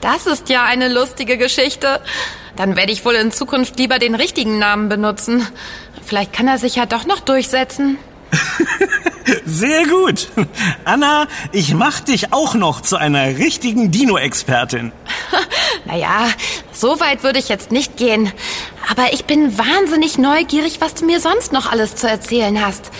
Das 0.00 0.26
ist 0.26 0.48
ja 0.48 0.64
eine 0.64 0.88
lustige 0.88 1.36
Geschichte. 1.36 2.00
Dann 2.56 2.74
werde 2.74 2.90
ich 2.90 3.04
wohl 3.04 3.16
in 3.16 3.32
Zukunft 3.32 3.78
lieber 3.78 3.98
den 3.98 4.14
richtigen 4.14 4.58
Namen 4.58 4.88
benutzen. 4.88 5.46
Vielleicht 6.02 6.32
kann 6.32 6.48
er 6.48 6.56
sich 6.56 6.76
ja 6.76 6.86
doch 6.86 7.04
noch 7.04 7.20
durchsetzen. 7.20 7.98
Sehr 9.44 9.86
gut. 9.86 10.28
Anna, 10.86 11.26
ich 11.52 11.74
mach 11.74 12.00
dich 12.00 12.32
auch 12.32 12.54
noch 12.54 12.80
zu 12.80 12.96
einer 12.96 13.26
richtigen 13.36 13.90
Dino-Expertin. 13.90 14.92
naja, 15.84 16.28
so 16.72 17.00
weit 17.00 17.22
würde 17.22 17.38
ich 17.38 17.48
jetzt 17.48 17.72
nicht 17.72 17.96
gehen. 17.96 18.32
Aber 18.90 19.12
ich 19.12 19.24
bin 19.24 19.56
wahnsinnig 19.58 20.18
neugierig, 20.18 20.80
was 20.80 20.94
du 20.94 21.04
mir 21.04 21.20
sonst 21.20 21.52
noch 21.52 21.70
alles 21.70 21.96
zu 21.96 22.08
erzählen 22.08 22.64
hast. 22.64 22.90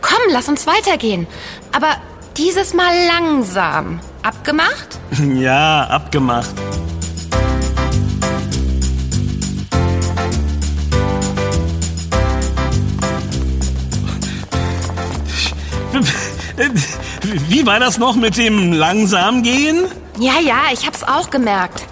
Komm, 0.00 0.20
lass 0.30 0.48
uns 0.48 0.66
weitergehen. 0.66 1.26
Aber 1.72 1.96
dieses 2.36 2.74
Mal 2.74 2.94
langsam. 3.06 4.00
Abgemacht? 4.22 4.98
Ja, 5.34 5.84
abgemacht. 5.84 6.50
Wie 17.48 17.66
war 17.66 17.80
das 17.80 17.98
noch 17.98 18.16
mit 18.16 18.36
dem 18.36 18.72
langsam 18.72 19.42
gehen? 19.42 19.86
Ja, 20.18 20.34
ja, 20.40 20.64
ich 20.72 20.86
hab's 20.86 21.02
auch 21.02 21.30
gemerkt. 21.30 21.84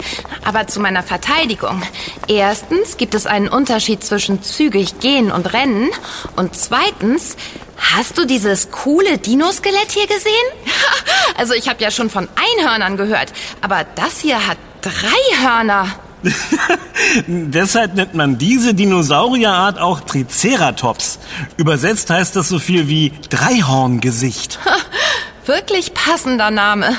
Aber 0.49 0.65
zu 0.65 0.79
meiner 0.79 1.03
Verteidigung. 1.03 1.83
Erstens 2.27 2.97
gibt 2.97 3.13
es 3.13 3.27
einen 3.27 3.47
Unterschied 3.47 4.03
zwischen 4.03 4.41
zügig 4.41 4.99
gehen 4.99 5.31
und 5.31 5.53
rennen. 5.53 5.89
Und 6.37 6.55
zweitens, 6.55 7.37
hast 7.77 8.17
du 8.17 8.25
dieses 8.25 8.71
coole 8.71 9.19
Dinoskelett 9.19 9.91
hier 9.91 10.07
gesehen? 10.07 10.23
Also 11.37 11.53
ich 11.53 11.69
habe 11.69 11.81
ja 11.81 11.89
schon 11.91 12.09
von 12.09 12.27
Einhörnern 12.35 12.97
gehört, 12.97 13.31
aber 13.61 13.85
das 13.95 14.19
hier 14.19 14.45
hat 14.47 14.57
drei 14.81 15.41
Hörner. 15.41 15.87
Deshalb 17.27 17.95
nennt 17.95 18.13
man 18.13 18.37
diese 18.37 18.73
Dinosaurierart 18.73 19.77
auch 19.79 20.01
Triceratops. 20.01 21.19
Übersetzt 21.55 22.09
heißt 22.09 22.35
das 22.35 22.49
so 22.49 22.59
viel 22.59 22.89
wie 22.89 23.13
Dreihorngesicht. 23.29 24.59
Wirklich 25.45 25.93
passender 25.93 26.51
Name. 26.51 26.97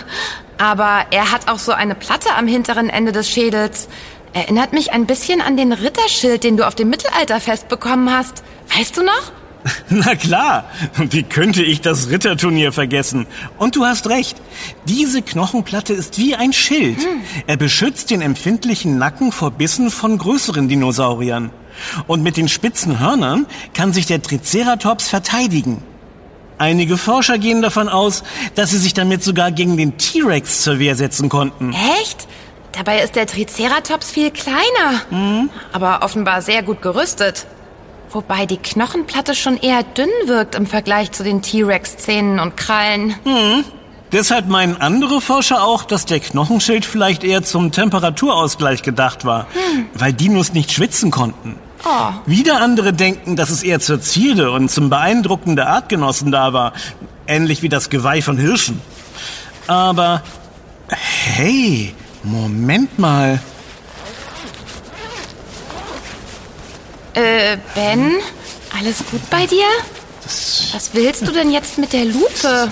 Aber 0.60 1.06
er 1.10 1.32
hat 1.32 1.48
auch 1.48 1.58
so 1.58 1.72
eine 1.72 1.94
Platte 1.94 2.34
am 2.36 2.46
hinteren 2.46 2.90
Ende 2.90 3.12
des 3.12 3.30
Schädels. 3.30 3.88
Erinnert 4.34 4.74
mich 4.74 4.92
ein 4.92 5.06
bisschen 5.06 5.40
an 5.40 5.56
den 5.56 5.72
Ritterschild, 5.72 6.44
den 6.44 6.58
du 6.58 6.66
auf 6.66 6.74
dem 6.74 6.90
Mittelalterfest 6.90 7.68
bekommen 7.68 8.12
hast. 8.12 8.44
Weißt 8.76 8.94
du 8.98 9.02
noch? 9.02 9.32
Na 9.88 10.14
klar, 10.14 10.70
wie 10.98 11.22
könnte 11.22 11.62
ich 11.62 11.80
das 11.80 12.10
Ritterturnier 12.10 12.72
vergessen? 12.72 13.26
Und 13.56 13.74
du 13.74 13.86
hast 13.86 14.08
recht, 14.10 14.36
diese 14.84 15.22
Knochenplatte 15.22 15.94
ist 15.94 16.18
wie 16.18 16.34
ein 16.34 16.52
Schild. 16.52 16.98
Hm. 16.98 17.22
Er 17.46 17.56
beschützt 17.56 18.10
den 18.10 18.20
empfindlichen 18.20 18.98
Nacken 18.98 19.32
vor 19.32 19.52
Bissen 19.52 19.90
von 19.90 20.18
größeren 20.18 20.68
Dinosauriern. 20.68 21.50
Und 22.06 22.22
mit 22.22 22.36
den 22.36 22.48
spitzen 22.48 23.00
Hörnern 23.00 23.46
kann 23.72 23.94
sich 23.94 24.04
der 24.04 24.20
Triceratops 24.20 25.08
verteidigen. 25.08 25.82
Einige 26.60 26.98
Forscher 26.98 27.38
gehen 27.38 27.62
davon 27.62 27.88
aus, 27.88 28.22
dass 28.54 28.68
sie 28.68 28.76
sich 28.76 28.92
damit 28.92 29.24
sogar 29.24 29.50
gegen 29.50 29.78
den 29.78 29.96
T-Rex 29.96 30.60
zur 30.60 30.78
Wehr 30.78 30.94
setzen 30.94 31.30
konnten. 31.30 31.74
Echt? 32.02 32.28
Dabei 32.72 33.00
ist 33.00 33.16
der 33.16 33.26
Triceratops 33.26 34.10
viel 34.10 34.30
kleiner, 34.30 35.00
mhm. 35.08 35.48
aber 35.72 36.02
offenbar 36.02 36.42
sehr 36.42 36.62
gut 36.62 36.82
gerüstet. 36.82 37.46
Wobei 38.10 38.44
die 38.44 38.58
Knochenplatte 38.58 39.34
schon 39.34 39.56
eher 39.56 39.82
dünn 39.82 40.10
wirkt 40.26 40.54
im 40.54 40.66
Vergleich 40.66 41.12
zu 41.12 41.24
den 41.24 41.40
T-Rex-Zähnen 41.40 42.38
und 42.38 42.58
Krallen. 42.58 43.14
Hm. 43.24 43.64
Deshalb 44.12 44.48
meinen 44.48 44.76
andere 44.76 45.22
Forscher 45.22 45.64
auch, 45.64 45.84
dass 45.84 46.04
der 46.04 46.20
Knochenschild 46.20 46.84
vielleicht 46.84 47.24
eher 47.24 47.42
zum 47.42 47.72
Temperaturausgleich 47.72 48.82
gedacht 48.82 49.24
war, 49.24 49.46
hm. 49.54 49.86
weil 49.94 50.12
Dinos 50.12 50.52
nicht 50.52 50.72
schwitzen 50.72 51.10
konnten. 51.10 51.56
Oh. 51.84 52.12
Wieder 52.26 52.60
andere 52.60 52.92
denken, 52.92 53.36
dass 53.36 53.50
es 53.50 53.62
eher 53.62 53.80
zur 53.80 54.00
Zierde 54.00 54.50
und 54.50 54.70
zum 54.70 54.90
Beeindrucken 54.90 55.56
der 55.56 55.68
Artgenossen 55.68 56.30
da 56.30 56.52
war, 56.52 56.72
ähnlich 57.26 57.62
wie 57.62 57.68
das 57.68 57.88
Geweih 57.88 58.20
von 58.22 58.36
Hirschen. 58.36 58.80
Aber 59.66 60.22
hey, 60.88 61.94
Moment 62.22 62.98
mal. 62.98 63.40
Äh, 67.14 67.56
Ben? 67.74 68.12
Alles 68.78 68.98
gut 69.10 69.28
bei 69.30 69.46
dir? 69.46 69.64
Was 70.72 70.90
willst 70.92 71.26
du 71.26 71.32
denn 71.32 71.50
jetzt 71.50 71.78
mit 71.78 71.92
der 71.92 72.04
Lupe? 72.04 72.70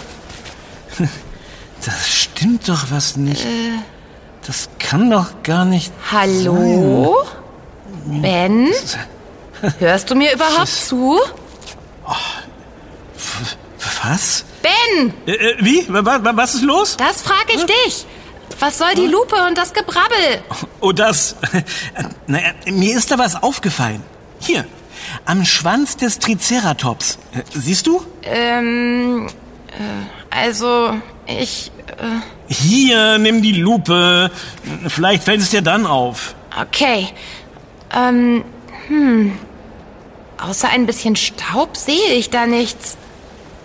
Das 1.85 2.09
stimmt 2.09 2.69
doch 2.69 2.91
was 2.91 3.17
nicht. 3.17 3.45
Äh, 3.45 3.79
das 4.47 4.69
kann 4.79 5.11
doch 5.11 5.43
gar 5.43 5.65
nicht. 5.65 5.93
Hallo? 6.11 7.17
Sein. 7.25 7.39
Ben? 8.09 8.69
Hörst 9.79 10.11
du 10.11 10.15
mir 10.15 10.33
überhaupt 10.33 10.69
zu? 10.69 11.19
Oh, 12.07 12.13
was? 14.03 14.45
Ben! 14.63 15.13
Äh, 15.27 15.33
äh 15.33 15.57
wie? 15.61 15.87
Was 15.89 16.55
ist 16.55 16.63
los? 16.63 16.97
Das 16.97 17.23
frage 17.23 17.53
ich 17.55 17.65
dich. 17.65 18.07
Was 18.61 18.79
soll 18.79 18.95
die 18.97 19.07
Lupe 19.07 19.37
und 19.47 19.57
das 19.57 19.73
Gebrabbel? 19.73 20.43
Oh, 20.81 20.93
das. 20.93 21.37
Naja, 22.27 22.53
mir 22.67 22.97
ist 22.97 23.11
da 23.11 23.19
was 23.19 23.43
aufgefallen. 23.43 24.03
Hier, 24.41 24.65
am 25.25 25.45
Schwanz 25.45 25.97
des 25.97 26.19
Triceratops. 26.19 27.19
Äh, 27.33 27.43
siehst 27.55 27.87
du? 27.87 28.05
Ähm, 28.23 29.29
äh, 29.69 30.35
also, 30.35 30.95
ich... 31.27 31.71
Äh... 31.87 32.53
Hier, 32.53 33.19
nimm 33.19 33.43
die 33.43 33.53
Lupe. 33.53 34.31
Vielleicht 34.89 35.25
fällt 35.25 35.41
es 35.41 35.51
dir 35.51 35.63
dann 35.63 35.87
auf. 35.87 36.35
Okay. 36.61 37.09
Ähm, 37.95 38.45
hm. 38.89 39.39
Außer 40.39 40.69
ein 40.69 40.87
bisschen 40.87 41.17
Staub 41.17 41.77
sehe 41.77 42.15
ich 42.15 42.31
da 42.31 42.47
nichts. 42.47 42.97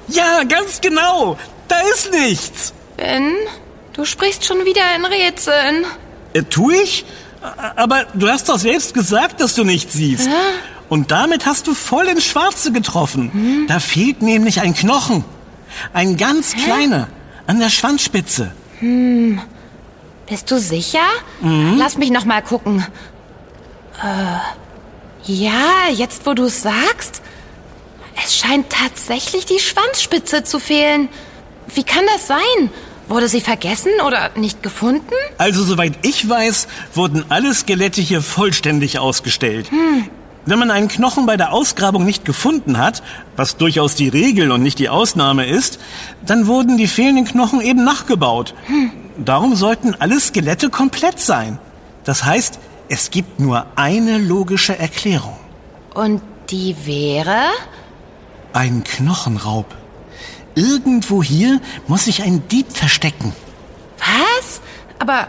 Ja, 0.07 0.43
ganz 0.43 0.81
genau. 0.81 1.37
Da 1.67 1.79
ist 1.93 2.11
nichts. 2.11 2.73
Ben, 2.97 3.33
du 3.93 4.05
sprichst 4.05 4.45
schon 4.45 4.65
wieder 4.65 4.81
in 4.95 5.05
Rätseln. 5.05 5.85
Äh, 6.33 6.43
tu 6.43 6.71
ich? 6.71 7.05
Aber 7.75 8.05
du 8.13 8.29
hast 8.29 8.49
doch 8.49 8.57
selbst 8.57 8.93
gesagt, 8.93 9.41
dass 9.41 9.55
du 9.55 9.63
nichts 9.63 9.93
siehst. 9.93 10.27
Hä? 10.27 10.33
Und 10.89 11.11
damit 11.11 11.45
hast 11.45 11.67
du 11.67 11.73
voll 11.73 12.07
ins 12.07 12.25
Schwarze 12.25 12.71
getroffen. 12.71 13.65
Da 13.67 13.79
fehlt 13.79 14.21
nämlich 14.21 14.61
ein 14.61 14.73
Knochen. 14.73 15.25
Ein 15.93 16.17
ganz 16.17 16.55
kleiner. 16.55 17.07
An 17.47 17.59
der 17.59 17.69
Schwanzspitze. 17.69 18.51
Bist 20.29 20.51
du 20.51 20.59
sicher? 20.59 20.99
Lass 21.41 21.97
mich 21.97 22.11
noch 22.11 22.25
mal 22.25 22.41
gucken. 22.41 22.85
Äh, 24.03 25.31
ja, 25.31 25.89
jetzt 25.93 26.25
wo 26.25 26.33
du 26.33 26.45
es 26.45 26.61
sagst, 26.61 27.21
es 28.23 28.35
scheint 28.35 28.69
tatsächlich 28.69 29.45
die 29.45 29.59
Schwanzspitze 29.59 30.43
zu 30.43 30.59
fehlen. 30.59 31.07
Wie 31.73 31.83
kann 31.83 32.03
das 32.13 32.27
sein? 32.27 32.69
Wurde 33.07 33.27
sie 33.27 33.41
vergessen 33.41 33.91
oder 34.05 34.31
nicht 34.35 34.63
gefunden? 34.63 35.13
Also 35.37 35.63
soweit 35.63 35.93
ich 36.03 36.27
weiß, 36.27 36.67
wurden 36.93 37.25
alle 37.29 37.53
Skelette 37.53 38.01
hier 38.01 38.21
vollständig 38.21 38.99
ausgestellt. 38.99 39.69
Wenn 40.45 40.59
man 40.59 40.71
einen 40.71 40.89
Knochen 40.89 41.25
bei 41.25 41.37
der 41.37 41.53
Ausgrabung 41.53 42.05
nicht 42.05 42.25
gefunden 42.25 42.77
hat, 42.77 43.01
was 43.35 43.55
durchaus 43.57 43.95
die 43.95 44.09
Regel 44.09 44.51
und 44.51 44.61
nicht 44.61 44.79
die 44.79 44.89
Ausnahme 44.89 45.45
ist, 45.45 45.79
dann 46.25 46.47
wurden 46.47 46.77
die 46.77 46.87
fehlenden 46.87 47.25
Knochen 47.25 47.61
eben 47.61 47.83
nachgebaut. 47.83 48.53
Darum 49.17 49.55
sollten 49.55 49.95
alle 49.95 50.19
Skelette 50.19 50.69
komplett 50.69 51.19
sein. 51.19 51.59
Das 52.03 52.25
heißt, 52.25 52.59
es 52.89 53.11
gibt 53.11 53.39
nur 53.39 53.65
eine 53.75 54.17
logische 54.17 54.77
Erklärung. 54.77 55.37
Und 55.93 56.21
die 56.49 56.75
wäre? 56.85 57.45
Ein 58.51 58.83
Knochenraub. 58.83 59.65
Irgendwo 60.55 61.23
hier 61.23 61.59
muss 61.87 62.05
sich 62.05 62.23
ein 62.23 62.47
Dieb 62.49 62.71
verstecken. 62.71 63.33
Was? 63.97 64.61
Aber 64.99 65.27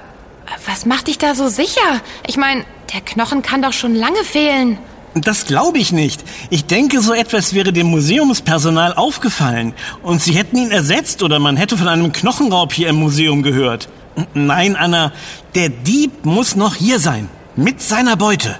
was 0.67 0.85
macht 0.85 1.07
dich 1.07 1.19
da 1.19 1.35
so 1.35 1.49
sicher? 1.49 2.01
Ich 2.27 2.37
meine, 2.37 2.65
der 2.93 3.01
Knochen 3.01 3.43
kann 3.43 3.63
doch 3.63 3.73
schon 3.73 3.95
lange 3.95 4.23
fehlen. 4.25 4.79
Das 5.15 5.47
glaube 5.47 5.79
ich 5.79 5.93
nicht. 5.93 6.25
Ich 6.51 6.67
denke, 6.67 7.01
so 7.01 7.15
etwas 7.15 7.55
wäre 7.55 7.73
dem 7.73 7.87
Museumspersonal 7.87 8.95
aufgefallen. 8.95 9.73
Und 10.03 10.21
sie 10.21 10.35
hätten 10.35 10.57
ihn 10.57 10.73
ersetzt 10.73 11.23
oder 11.23 11.39
man 11.39 11.57
hätte 11.57 11.79
von 11.79 11.89
einem 11.89 12.13
Knochenraub 12.13 12.73
hier 12.73 12.89
im 12.89 12.97
Museum 12.97 13.43
gehört. 13.43 13.89
Nein, 14.35 14.77
Anna, 14.77 15.13
der 15.55 15.69
Dieb 15.69 16.25
muss 16.25 16.57
noch 16.57 16.75
hier 16.75 16.99
sein. 16.99 17.29
Mit 17.57 17.81
seiner 17.81 18.17
Beute. 18.17 18.57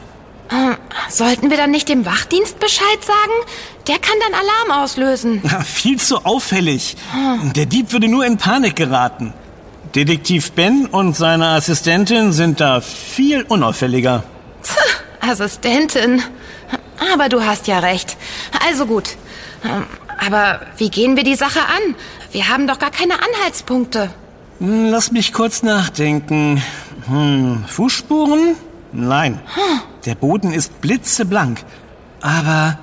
Sollten 1.09 1.51
wir 1.51 1.57
dann 1.57 1.71
nicht 1.71 1.89
dem 1.89 2.07
Wachdienst 2.07 2.61
Bescheid 2.61 3.03
sagen? 3.03 3.33
Der 3.89 3.99
kann 3.99 4.15
dann 4.21 4.35
Alarm 4.35 4.83
auslösen. 4.85 5.41
Ja, 5.51 5.61
Viel 5.61 5.99
zu 5.99 6.25
auffällig. 6.25 6.97
Der 7.57 7.67
Dieb 7.67 7.93
würde 7.93 8.09
nur 8.09 8.25
in 8.25 8.37
Panik 8.37 8.77
geraten. 8.77 9.33
Detektiv 9.95 10.53
Ben 10.53 10.87
und 10.87 11.17
seine 11.17 11.49
Assistentin 11.49 12.33
sind 12.33 12.61
da 12.61 12.81
viel 12.81 13.43
unauffälliger. 13.43 14.23
Assistentin. 15.21 16.23
Aber 17.13 17.29
du 17.29 17.43
hast 17.45 17.67
ja 17.67 17.79
recht. 17.81 18.17
Also 18.69 18.87
gut. 18.87 19.17
Ähm, 19.65 19.87
Aber 20.27 20.61
wie 20.77 20.91
gehen 20.91 21.17
wir 21.17 21.25
die 21.25 21.37
Sache 21.37 21.61
an? 21.61 21.95
Wir 22.33 22.49
haben 22.49 22.67
doch 22.67 22.79
gar 22.79 22.91
keine 22.91 23.15
Anhaltspunkte. 23.15 24.11
Hm, 24.59 24.87
Lass 24.91 25.11
mich 25.13 25.33
kurz 25.33 25.63
nachdenken. 25.63 26.63
Hm, 27.07 27.65
Fußspuren? 27.69 28.57
Nein. 28.95 29.41
Der 30.07 30.15
Boden 30.15 30.53
ist 30.53 30.81
blitzeblank. 30.81 31.65
Aber 32.21 32.79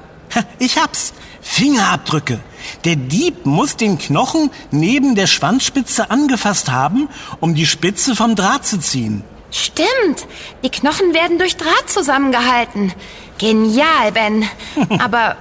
ich 0.59 0.77
hab's. 0.77 1.13
Fingerabdrücke. 1.41 2.39
Der 2.85 2.95
Dieb 2.95 3.45
muss 3.45 3.75
den 3.75 3.97
Knochen 3.97 4.51
neben 4.69 5.15
der 5.15 5.25
Schwanzspitze 5.25 6.11
angefasst 6.11 6.71
haben, 6.71 7.09
um 7.39 7.55
die 7.55 7.65
Spitze 7.65 8.15
vom 8.15 8.35
Draht 8.35 8.65
zu 8.65 8.79
ziehen. 8.79 9.23
Stimmt. 9.49 10.27
Die 10.63 10.69
Knochen 10.69 11.13
werden 11.13 11.39
durch 11.39 11.57
Draht 11.57 11.89
zusammengehalten. 11.89 12.93
Genial, 13.39 14.11
Ben. 14.13 14.45
Aber 14.99 15.35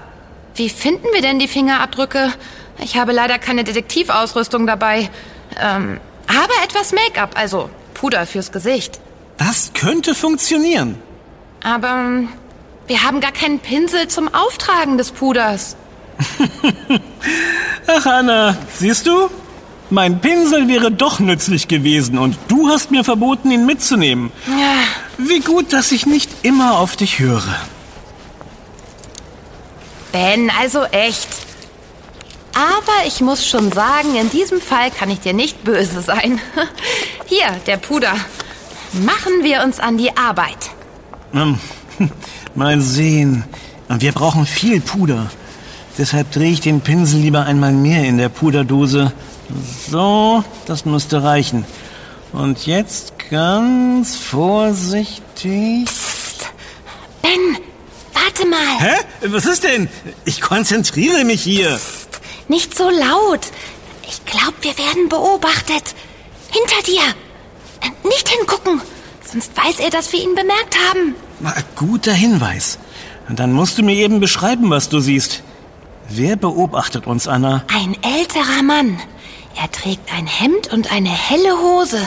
wie 0.55 0.71
finden 0.71 1.07
wir 1.13 1.21
denn 1.21 1.39
die 1.39 1.49
Fingerabdrücke? 1.49 2.33
Ich 2.79 2.97
habe 2.97 3.13
leider 3.13 3.39
keine 3.39 3.63
Detektivausrüstung 3.63 4.67
dabei. 4.67 5.11
Ähm, 5.61 6.01
aber 6.27 6.55
etwas 6.65 6.93
Make-up, 6.93 7.37
also 7.37 7.71
Puder 7.95 8.25
fürs 8.25 8.53
Gesicht. 8.53 9.01
Das 9.41 9.73
könnte 9.73 10.15
funktionieren. 10.15 11.01
Aber 11.65 11.89
ähm, 11.89 12.29
wir 12.87 13.03
haben 13.03 13.21
gar 13.21 13.33
keinen 13.33 13.59
Pinsel 13.59 14.07
zum 14.07 14.33
Auftragen 14.35 14.99
des 14.99 15.13
Puders. 15.13 15.77
Ach, 17.87 18.05
Anna, 18.05 18.57
siehst 18.77 19.07
du? 19.07 19.31
Mein 19.89 20.21
Pinsel 20.21 20.69
wäre 20.69 20.93
doch 20.93 21.21
nützlich 21.21 21.69
gewesen 21.69 22.19
und 22.19 22.37
du 22.49 22.69
hast 22.69 22.91
mir 22.91 23.03
verboten, 23.03 23.51
ihn 23.51 23.65
mitzunehmen. 23.65 24.31
Ja, 24.47 24.75
Wie 25.17 25.41
gut, 25.41 25.73
dass 25.73 25.91
ich 25.91 26.05
nicht 26.05 26.31
immer 26.43 26.79
auf 26.79 26.97
dich 26.97 27.19
höre. 27.19 27.57
Ben, 30.13 30.53
also 30.61 30.85
echt. 30.85 31.29
Aber 32.53 33.07
ich 33.07 33.23
muss 33.23 33.49
schon 33.49 33.73
sagen, 33.73 34.17
in 34.17 34.29
diesem 34.29 34.61
Fall 34.61 34.91
kann 34.91 35.09
ich 35.09 35.21
dir 35.21 35.33
nicht 35.33 35.65
böse 35.65 36.03
sein. 36.03 36.41
Hier, 37.27 37.49
der 37.67 37.79
Puder. 37.79 38.15
Machen 38.93 39.43
wir 39.43 39.63
uns 39.63 39.79
an 39.79 39.99
die 39.99 40.17
Arbeit. 40.17 40.71
Ähm, 41.33 41.59
mal 42.55 42.81
sehen. 42.81 43.45
Wir 43.89 44.13
brauchen 44.13 44.47
viel 44.47 44.81
Puder. 44.81 45.31
Deshalb 45.99 46.31
drehe 46.33 46.53
ich 46.53 46.61
den 46.61 46.81
Pinsel 46.81 47.21
lieber 47.21 47.45
einmal 47.45 47.73
mehr 47.73 48.05
in 48.05 48.19
der 48.19 48.29
Puderdose. 48.29 49.13
So, 49.89 50.45
das 50.67 50.85
müsste 50.85 51.23
reichen. 51.23 51.65
Und 52.33 52.67
jetzt 52.67 53.15
ganz 53.31 54.17
vorsichtig. 54.17 55.89
Ben, 57.23 57.59
warte 58.13 58.47
mal. 58.47 58.79
Hä? 58.79 58.97
Was 59.27 59.47
ist 59.47 59.65
denn? 59.65 59.89
Ich 60.25 60.41
konzentriere 60.41 61.25
mich 61.25 61.43
hier. 61.43 61.79
Nicht 62.49 62.77
so 62.77 62.89
laut. 62.89 63.47
Ich 64.09 64.25
glaube, 64.25 64.55
wir 64.63 64.77
werden 64.79 65.09
beobachtet. 65.09 65.95
Hinter 66.51 66.83
dir. 66.85 67.03
Nicht 68.05 68.29
hingucken. 68.29 68.81
Sonst 69.31 69.57
weiß 69.57 69.81
er, 69.81 69.91
dass 69.91 70.13
wir 70.13 70.21
ihn 70.21 70.35
bemerkt 70.35 70.77
haben. 70.89 71.15
Na, 71.41 71.55
guter 71.77 72.13
Hinweis. 72.13 72.79
Dann 73.29 73.53
musst 73.53 73.79
du 73.79 73.83
mir 73.83 73.95
eben 73.95 74.19
beschreiben, 74.19 74.71
was 74.71 74.89
du 74.89 74.99
siehst. 74.99 75.43
Wer 76.09 76.35
beobachtet 76.35 77.07
uns, 77.07 77.29
Anna? 77.29 77.65
Ein 77.73 77.97
älterer 78.03 78.63
Mann. 78.65 79.01
Er 79.57 79.71
trägt 79.71 80.13
ein 80.13 80.27
Hemd 80.27 80.73
und 80.73 80.93
eine 80.93 81.11
helle 81.11 81.59
Hose. 81.61 82.01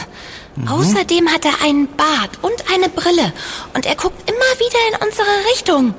Außerdem 0.68 1.30
hat 1.30 1.46
er 1.46 1.62
einen 1.64 1.88
Bart 1.96 2.38
und 2.42 2.72
eine 2.72 2.90
Brille. 2.90 3.34
Und 3.74 3.86
er 3.86 3.96
guckt 3.96 4.30
immer 4.30 4.60
wieder 4.60 4.80
in 4.92 5.08
unsere 5.08 5.52
Richtung. 5.52 5.94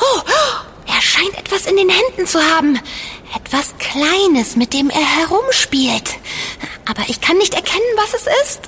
Oh, 0.00 0.20
er 0.86 1.00
scheint 1.00 1.38
etwas 1.38 1.66
in 1.66 1.76
den 1.76 1.88
Händen 1.88 2.26
zu 2.26 2.40
haben. 2.40 2.78
Etwas 3.36 3.74
Kleines, 3.78 4.56
mit 4.56 4.74
dem 4.74 4.90
er 4.90 5.00
herumspielt. 5.00 6.14
Aber 6.88 7.02
ich 7.08 7.20
kann 7.20 7.38
nicht 7.38 7.54
erkennen, 7.54 7.80
was 7.96 8.14
es 8.14 8.26
ist. 8.44 8.60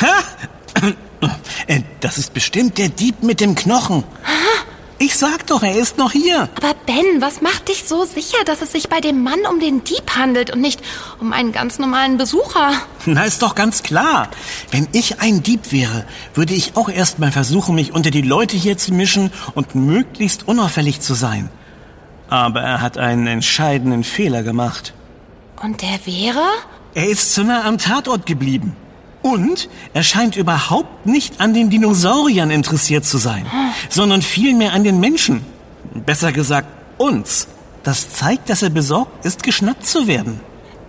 Ha? 0.00 0.86
Äh, 1.66 1.80
Das 2.00 2.18
ist 2.18 2.32
bestimmt 2.34 2.78
der 2.78 2.88
Dieb 2.88 3.22
mit 3.22 3.40
dem 3.40 3.54
Knochen. 3.54 4.04
Ich 5.00 5.16
sag 5.16 5.46
doch, 5.46 5.62
er 5.62 5.76
ist 5.76 5.96
noch 5.96 6.10
hier. 6.10 6.48
Aber 6.56 6.74
Ben, 6.86 7.20
was 7.20 7.40
macht 7.40 7.68
dich 7.68 7.84
so 7.86 8.04
sicher, 8.04 8.38
dass 8.44 8.62
es 8.62 8.72
sich 8.72 8.88
bei 8.88 9.00
dem 9.00 9.22
Mann 9.22 9.38
um 9.48 9.60
den 9.60 9.84
Dieb 9.84 10.16
handelt 10.16 10.50
und 10.50 10.60
nicht 10.60 10.80
um 11.20 11.32
einen 11.32 11.52
ganz 11.52 11.78
normalen 11.78 12.16
Besucher? 12.18 12.72
Na, 13.06 13.22
ist 13.24 13.42
doch 13.42 13.54
ganz 13.54 13.84
klar. 13.84 14.28
Wenn 14.72 14.88
ich 14.92 15.20
ein 15.20 15.42
Dieb 15.44 15.70
wäre, 15.70 16.04
würde 16.34 16.54
ich 16.54 16.76
auch 16.76 16.88
erstmal 16.88 17.30
versuchen, 17.30 17.76
mich 17.76 17.92
unter 17.92 18.10
die 18.10 18.22
Leute 18.22 18.56
hier 18.56 18.76
zu 18.76 18.92
mischen 18.92 19.30
und 19.54 19.76
möglichst 19.76 20.48
unauffällig 20.48 21.00
zu 21.00 21.14
sein. 21.14 21.48
Aber 22.28 22.60
er 22.60 22.80
hat 22.80 22.98
einen 22.98 23.28
entscheidenden 23.28 24.02
Fehler 24.02 24.42
gemacht. 24.42 24.94
Und 25.62 25.80
der 25.82 26.00
wäre? 26.06 26.42
Er 26.94 27.08
ist 27.08 27.34
zu 27.34 27.44
nah 27.44 27.64
am 27.64 27.78
Tatort 27.78 28.26
geblieben. 28.26 28.74
Und 29.22 29.68
er 29.94 30.02
scheint 30.02 30.36
überhaupt 30.36 31.06
nicht 31.06 31.40
an 31.40 31.52
den 31.52 31.70
Dinosauriern 31.70 32.50
interessiert 32.50 33.04
zu 33.04 33.18
sein, 33.18 33.46
sondern 33.88 34.22
vielmehr 34.22 34.72
an 34.72 34.84
den 34.84 35.00
Menschen. 35.00 35.44
Besser 36.06 36.32
gesagt, 36.32 36.68
uns. 36.98 37.48
Das 37.82 38.10
zeigt, 38.10 38.50
dass 38.50 38.62
er 38.62 38.70
besorgt 38.70 39.24
ist, 39.24 39.42
geschnappt 39.42 39.86
zu 39.86 40.06
werden. 40.06 40.40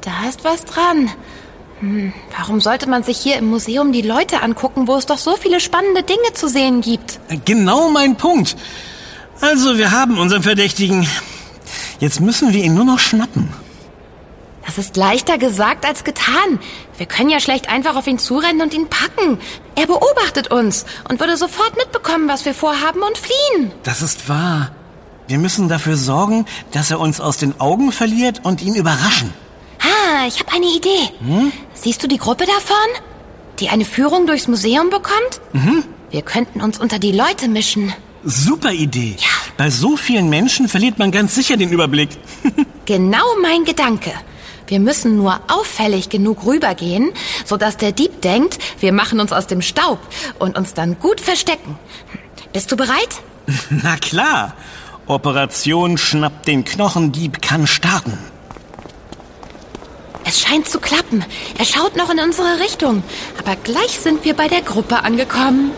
Da 0.01 0.27
ist 0.27 0.43
was 0.43 0.65
dran. 0.65 1.09
Hm, 1.79 2.13
warum 2.37 2.59
sollte 2.59 2.89
man 2.89 3.03
sich 3.03 3.17
hier 3.17 3.37
im 3.37 3.49
Museum 3.49 3.91
die 3.91 4.01
Leute 4.01 4.41
angucken, 4.41 4.87
wo 4.87 4.95
es 4.95 5.05
doch 5.05 5.17
so 5.17 5.35
viele 5.37 5.59
spannende 5.59 6.03
Dinge 6.03 6.33
zu 6.33 6.49
sehen 6.49 6.81
gibt? 6.81 7.19
Genau 7.45 7.89
mein 7.89 8.15
Punkt. 8.17 8.57
Also, 9.41 9.77
wir 9.77 9.91
haben 9.91 10.17
unseren 10.17 10.43
Verdächtigen. 10.43 11.07
Jetzt 11.99 12.19
müssen 12.19 12.53
wir 12.53 12.63
ihn 12.63 12.73
nur 12.73 12.83
noch 12.83 12.99
schnappen. 12.99 13.49
Das 14.65 14.77
ist 14.77 14.97
leichter 14.97 15.37
gesagt 15.37 15.85
als 15.85 16.03
getan. 16.03 16.59
Wir 16.97 17.05
können 17.05 17.29
ja 17.29 17.39
schlecht 17.39 17.69
einfach 17.69 17.95
auf 17.95 18.07
ihn 18.07 18.19
zurennen 18.19 18.61
und 18.61 18.73
ihn 18.73 18.87
packen. 18.87 19.39
Er 19.75 19.87
beobachtet 19.87 20.51
uns 20.51 20.85
und 21.09 21.19
würde 21.19 21.37
sofort 21.37 21.75
mitbekommen, 21.77 22.27
was 22.27 22.45
wir 22.45 22.53
vorhaben 22.53 23.01
und 23.01 23.17
fliehen. 23.17 23.71
Das 23.83 24.01
ist 24.01 24.29
wahr. 24.29 24.71
Wir 25.27 25.37
müssen 25.37 25.69
dafür 25.69 25.95
sorgen, 25.95 26.45
dass 26.71 26.91
er 26.91 26.99
uns 26.99 27.21
aus 27.21 27.37
den 27.37 27.59
Augen 27.59 27.91
verliert 27.91 28.41
und 28.43 28.61
ihn 28.61 28.75
überraschen. 28.75 29.33
Ah, 29.79 30.27
ich 30.27 30.39
habe 30.39 30.51
eine 30.53 30.65
Idee. 30.65 31.09
Hm? 31.19 31.51
Siehst 31.73 32.03
du 32.03 32.07
die 32.07 32.17
Gruppe 32.17 32.45
davon? 32.45 33.03
Die 33.59 33.69
eine 33.69 33.85
Führung 33.85 34.25
durchs 34.25 34.47
Museum 34.47 34.89
bekommt? 34.89 35.41
Mhm. 35.53 35.83
Wir 36.09 36.21
könnten 36.23 36.61
uns 36.61 36.79
unter 36.79 36.97
die 36.97 37.11
Leute 37.11 37.47
mischen. 37.47 37.93
Super 38.23 38.71
Idee. 38.71 39.15
Ja. 39.19 39.27
Bei 39.57 39.69
so 39.69 39.95
vielen 39.95 40.29
Menschen 40.29 40.67
verliert 40.67 40.97
man 40.99 41.11
ganz 41.11 41.35
sicher 41.35 41.57
den 41.57 41.71
Überblick. 41.71 42.09
genau 42.85 43.25
mein 43.41 43.65
Gedanke. 43.65 44.11
Wir 44.69 44.79
müssen 44.79 45.17
nur 45.17 45.41
auffällig 45.47 46.09
genug 46.09 46.45
rübergehen, 46.45 47.11
sodass 47.43 47.75
der 47.75 47.91
Dieb 47.91 48.21
denkt, 48.21 48.59
wir 48.79 48.93
machen 48.93 49.19
uns 49.19 49.33
aus 49.33 49.47
dem 49.47 49.63
Staub 49.63 49.97
und 50.37 50.55
uns 50.55 50.75
dann 50.75 50.99
gut 50.99 51.19
verstecken. 51.19 51.77
Bist 52.53 52.71
du 52.71 52.77
bereit? 52.77 53.09
Na 53.71 53.97
klar. 53.97 54.53
Operation 55.07 55.97
Schnapp 55.97 56.45
den 56.45 56.65
Knochendieb 56.65 57.41
kann 57.41 57.65
starten. 57.65 58.15
Es 60.23 60.39
scheint 60.39 60.69
zu 60.69 60.79
klappen. 60.79 61.25
Er 61.57 61.65
schaut 61.65 61.95
noch 61.95 62.11
in 62.11 62.19
unsere 62.19 62.59
Richtung. 62.59 63.01
Aber 63.39 63.55
gleich 63.55 63.99
sind 63.99 64.23
wir 64.23 64.35
bei 64.35 64.47
der 64.47 64.61
Gruppe 64.61 65.01
angekommen. 65.03 65.71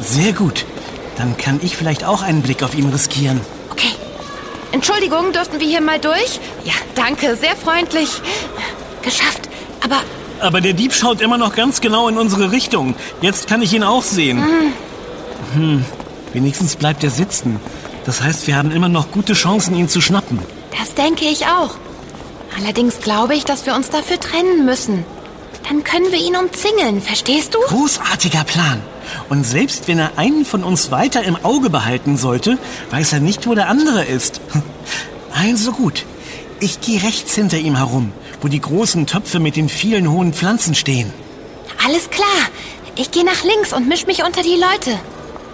Sehr 0.00 0.32
gut. 0.32 0.64
Dann 1.16 1.36
kann 1.36 1.60
ich 1.62 1.76
vielleicht 1.76 2.04
auch 2.04 2.22
einen 2.22 2.40
Blick 2.40 2.62
auf 2.62 2.74
ihn 2.74 2.88
riskieren. 2.88 3.42
Okay. 3.70 3.92
Entschuldigung, 4.72 5.32
dürften 5.32 5.60
wir 5.60 5.66
hier 5.66 5.82
mal 5.82 5.98
durch? 5.98 6.40
Ja, 6.70 6.76
danke, 6.94 7.34
sehr 7.36 7.56
freundlich. 7.56 8.08
Geschafft. 9.02 9.48
Aber. 9.82 10.00
Aber 10.40 10.60
der 10.60 10.72
Dieb 10.72 10.94
schaut 10.94 11.20
immer 11.20 11.36
noch 11.36 11.54
ganz 11.54 11.80
genau 11.80 12.08
in 12.08 12.16
unsere 12.16 12.52
Richtung. 12.52 12.94
Jetzt 13.20 13.48
kann 13.48 13.60
ich 13.60 13.72
ihn 13.74 13.82
auch 13.82 14.04
sehen. 14.04 14.42
Hm. 14.42 14.72
Hm. 15.54 15.84
Wenigstens 16.32 16.76
bleibt 16.76 17.02
er 17.02 17.10
sitzen. 17.10 17.60
Das 18.06 18.22
heißt, 18.22 18.46
wir 18.46 18.56
haben 18.56 18.70
immer 18.70 18.88
noch 18.88 19.10
gute 19.10 19.32
Chancen, 19.34 19.74
ihn 19.74 19.88
zu 19.88 20.00
schnappen. 20.00 20.38
Das 20.78 20.94
denke 20.94 21.24
ich 21.24 21.46
auch. 21.46 21.74
Allerdings 22.56 23.00
glaube 23.00 23.34
ich, 23.34 23.44
dass 23.44 23.66
wir 23.66 23.74
uns 23.74 23.90
dafür 23.90 24.20
trennen 24.20 24.64
müssen. 24.64 25.04
Dann 25.68 25.84
können 25.84 26.10
wir 26.10 26.18
ihn 26.18 26.36
umzingeln, 26.36 27.00
verstehst 27.00 27.54
du? 27.54 27.58
Großartiger 27.66 28.44
Plan. 28.44 28.80
Und 29.28 29.44
selbst 29.44 29.88
wenn 29.88 29.98
er 29.98 30.12
einen 30.16 30.44
von 30.44 30.64
uns 30.64 30.90
weiter 30.90 31.22
im 31.24 31.36
Auge 31.44 31.68
behalten 31.68 32.16
sollte, 32.16 32.58
weiß 32.90 33.12
er 33.12 33.20
nicht, 33.20 33.46
wo 33.46 33.54
der 33.54 33.68
andere 33.68 34.04
ist. 34.04 34.40
Also 35.32 35.70
gut. 35.70 36.04
Ich 36.62 36.82
gehe 36.82 37.02
rechts 37.02 37.34
hinter 37.34 37.56
ihm 37.56 37.76
herum, 37.76 38.12
wo 38.42 38.48
die 38.48 38.60
großen 38.60 39.06
Töpfe 39.06 39.40
mit 39.40 39.56
den 39.56 39.70
vielen 39.70 40.10
hohen 40.10 40.34
Pflanzen 40.34 40.74
stehen. 40.74 41.10
Alles 41.86 42.10
klar. 42.10 42.26
Ich 42.96 43.10
gehe 43.10 43.24
nach 43.24 43.42
links 43.44 43.72
und 43.72 43.88
misch 43.88 44.06
mich 44.06 44.22
unter 44.24 44.42
die 44.42 44.60
Leute. 44.60 44.98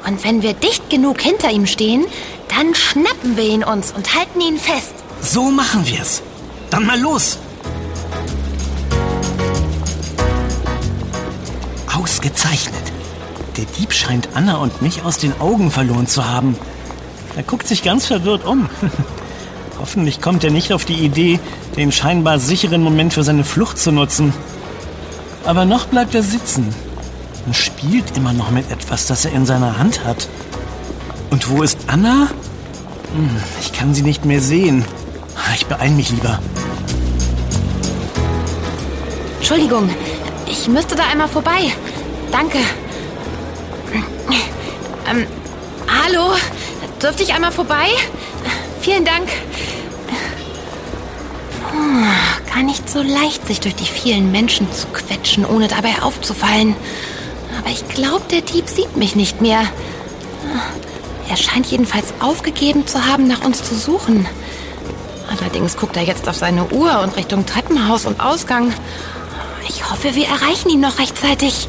Und 0.04 0.24
wenn 0.24 0.42
wir 0.42 0.52
dicht 0.52 0.90
genug 0.90 1.20
hinter 1.20 1.52
ihm 1.52 1.66
stehen, 1.66 2.06
dann 2.48 2.74
schnappen 2.74 3.36
wir 3.36 3.44
ihn 3.44 3.62
uns 3.62 3.92
und 3.92 4.16
halten 4.16 4.40
ihn 4.40 4.58
fest. 4.58 4.94
So 5.22 5.44
machen 5.52 5.86
wir's. 5.86 6.22
Dann 6.70 6.84
mal 6.86 6.98
los. 6.98 7.38
Ausgezeichnet. 11.96 12.74
Der 13.56 13.64
Dieb 13.78 13.92
scheint 13.92 14.30
Anna 14.34 14.56
und 14.56 14.82
mich 14.82 15.04
aus 15.04 15.18
den 15.18 15.40
Augen 15.40 15.70
verloren 15.70 16.08
zu 16.08 16.28
haben. 16.28 16.56
Er 17.36 17.44
guckt 17.44 17.68
sich 17.68 17.84
ganz 17.84 18.06
verwirrt 18.06 18.44
um. 18.44 18.68
Hoffentlich 19.80 20.20
kommt 20.20 20.44
er 20.44 20.50
nicht 20.50 20.72
auf 20.72 20.84
die 20.84 20.94
Idee, 20.94 21.38
den 21.76 21.92
scheinbar 21.92 22.38
sicheren 22.38 22.82
Moment 22.82 23.12
für 23.14 23.22
seine 23.22 23.44
Flucht 23.44 23.78
zu 23.78 23.92
nutzen. 23.92 24.32
Aber 25.44 25.64
noch 25.64 25.86
bleibt 25.86 26.14
er 26.14 26.22
sitzen 26.22 26.74
und 27.46 27.54
spielt 27.54 28.16
immer 28.16 28.32
noch 28.32 28.50
mit 28.50 28.70
etwas, 28.70 29.06
das 29.06 29.24
er 29.24 29.32
in 29.32 29.46
seiner 29.46 29.78
Hand 29.78 30.04
hat. 30.04 30.28
Und 31.30 31.48
wo 31.50 31.62
ist 31.62 31.78
Anna? 31.86 32.28
Hm, 33.14 33.30
ich 33.60 33.72
kann 33.72 33.94
sie 33.94 34.02
nicht 34.02 34.24
mehr 34.24 34.40
sehen. 34.40 34.84
Ich 35.54 35.66
beeil 35.66 35.90
mich 35.90 36.10
lieber. 36.10 36.38
Entschuldigung, 39.36 39.88
ich 40.46 40.66
müsste 40.68 40.96
da 40.96 41.04
einmal 41.04 41.28
vorbei. 41.28 41.72
Danke. 42.32 42.58
Ähm, 45.08 45.26
hallo? 45.86 46.34
Dürfte 47.00 47.22
ich 47.22 47.32
einmal 47.32 47.52
vorbei? 47.52 47.86
Vielen 48.80 49.04
Dank. 49.04 49.28
Gar 52.52 52.62
nicht 52.62 52.88
so 52.88 53.02
leicht, 53.02 53.46
sich 53.46 53.60
durch 53.60 53.74
die 53.74 53.84
vielen 53.84 54.32
Menschen 54.32 54.72
zu 54.72 54.86
quetschen, 54.88 55.44
ohne 55.44 55.68
dabei 55.68 56.02
aufzufallen. 56.02 56.74
Aber 57.58 57.70
ich 57.70 57.86
glaube, 57.88 58.24
der 58.30 58.40
Dieb 58.40 58.68
sieht 58.68 58.96
mich 58.96 59.14
nicht 59.14 59.40
mehr. 59.40 59.62
Er 61.28 61.36
scheint 61.36 61.66
jedenfalls 61.66 62.14
aufgegeben 62.20 62.86
zu 62.86 63.04
haben, 63.04 63.26
nach 63.26 63.44
uns 63.44 63.62
zu 63.62 63.74
suchen. 63.74 64.26
Allerdings 65.28 65.76
guckt 65.76 65.96
er 65.96 66.04
jetzt 66.04 66.28
auf 66.28 66.36
seine 66.36 66.66
Uhr 66.72 67.00
und 67.00 67.16
Richtung 67.16 67.44
Treppenhaus 67.46 68.06
und 68.06 68.20
Ausgang. 68.20 68.72
Ich 69.68 69.90
hoffe, 69.90 70.14
wir 70.14 70.26
erreichen 70.26 70.70
ihn 70.70 70.80
noch 70.80 70.98
rechtzeitig. 70.98 71.68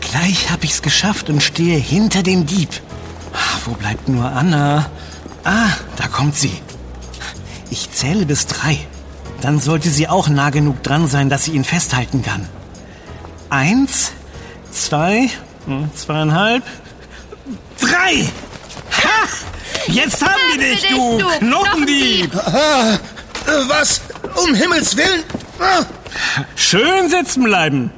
Gleich 0.00 0.50
habe 0.50 0.64
ich's 0.64 0.82
geschafft 0.82 1.30
und 1.30 1.42
stehe 1.42 1.78
hinter 1.78 2.22
dem 2.22 2.46
Dieb. 2.46 2.68
Wo 3.64 3.72
bleibt 3.72 4.08
nur 4.08 4.26
Anna? 4.26 4.90
Ah, 5.44 5.70
da 5.96 6.08
kommt 6.08 6.36
sie. 6.36 6.52
Ich 7.70 7.90
zähle 7.90 8.26
bis 8.26 8.46
drei. 8.46 8.78
Dann 9.40 9.58
sollte 9.58 9.88
sie 9.88 10.08
auch 10.08 10.28
nah 10.28 10.50
genug 10.50 10.82
dran 10.82 11.08
sein, 11.08 11.28
dass 11.28 11.44
sie 11.44 11.52
ihn 11.52 11.64
festhalten 11.64 12.22
kann. 12.22 12.48
Eins, 13.50 14.12
zwei, 14.70 15.28
hm, 15.66 15.90
zweieinhalb, 15.94 16.62
drei! 17.80 18.28
Ha! 19.02 19.28
Jetzt 19.88 20.22
haben 20.22 20.40
wir 20.52 20.58
dich, 20.58 20.86
du 20.88 21.18
Knochendieb! 21.38 22.30
Ah, 22.36 22.98
was? 23.66 24.00
Um 24.36 24.54
Himmels 24.54 24.96
Willen? 24.96 25.24
Ah. 25.58 25.84
Schön 26.54 27.08
sitzen 27.08 27.42
bleiben. 27.42 27.90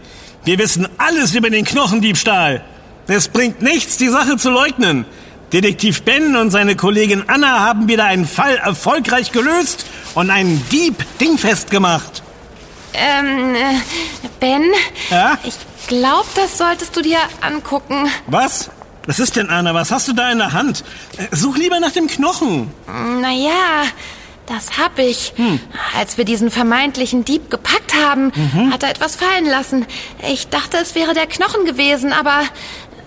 Wir 0.44 0.58
wissen 0.58 0.88
alles 0.98 1.34
über 1.34 1.50
den 1.50 1.64
Knochendiebstahl. 1.64 2.64
Es 3.06 3.28
bringt 3.28 3.60
nichts, 3.60 3.98
die 3.98 4.08
Sache 4.08 4.38
zu 4.38 4.50
leugnen. 4.50 5.04
Detektiv 5.54 6.02
Ben 6.02 6.34
und 6.34 6.50
seine 6.50 6.74
Kollegin 6.74 7.28
Anna 7.28 7.60
haben 7.60 7.86
wieder 7.86 8.06
einen 8.06 8.26
Fall 8.26 8.56
erfolgreich 8.56 9.30
gelöst 9.30 9.86
und 10.16 10.28
einen 10.28 10.68
Dieb 10.70 11.04
dingfest 11.20 11.70
gemacht. 11.70 12.24
Ähm, 12.92 13.54
äh, 13.54 13.78
Ben? 14.40 14.64
Ja? 15.10 15.38
Ich 15.44 15.54
glaube, 15.86 16.26
das 16.34 16.58
solltest 16.58 16.96
du 16.96 17.02
dir 17.02 17.18
angucken. 17.40 18.08
Was? 18.26 18.68
Was 19.06 19.20
ist 19.20 19.36
denn, 19.36 19.48
Anna? 19.48 19.72
Was 19.74 19.92
hast 19.92 20.08
du 20.08 20.12
da 20.12 20.32
in 20.32 20.38
der 20.38 20.52
Hand? 20.52 20.82
Äh, 21.18 21.28
such 21.30 21.56
lieber 21.56 21.78
nach 21.78 21.92
dem 21.92 22.08
Knochen. 22.08 22.72
Naja, 23.20 23.84
das 24.46 24.76
hab 24.76 24.98
ich. 24.98 25.34
Hm. 25.36 25.60
Als 25.96 26.18
wir 26.18 26.24
diesen 26.24 26.50
vermeintlichen 26.50 27.24
Dieb 27.24 27.48
gepackt 27.48 27.94
haben, 27.94 28.32
mhm. 28.34 28.72
hat 28.72 28.82
er 28.82 28.90
etwas 28.90 29.14
fallen 29.14 29.46
lassen. 29.46 29.86
Ich 30.28 30.48
dachte, 30.48 30.78
es 30.78 30.96
wäre 30.96 31.14
der 31.14 31.28
Knochen 31.28 31.64
gewesen, 31.64 32.12
aber 32.12 32.40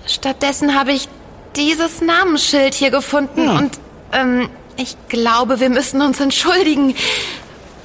stattdessen 0.06 0.74
habe 0.74 0.94
ich 0.94 1.10
dieses 1.58 2.02
Namensschild 2.02 2.74
hier 2.74 2.92
gefunden 2.92 3.50
hm. 3.50 3.58
und 3.58 3.80
ähm, 4.14 4.50
ich 4.78 4.96
glaube, 5.10 5.60
wir 5.60 5.70
müssen 5.70 6.02
uns 6.02 6.20
entschuldigen. 6.20 6.96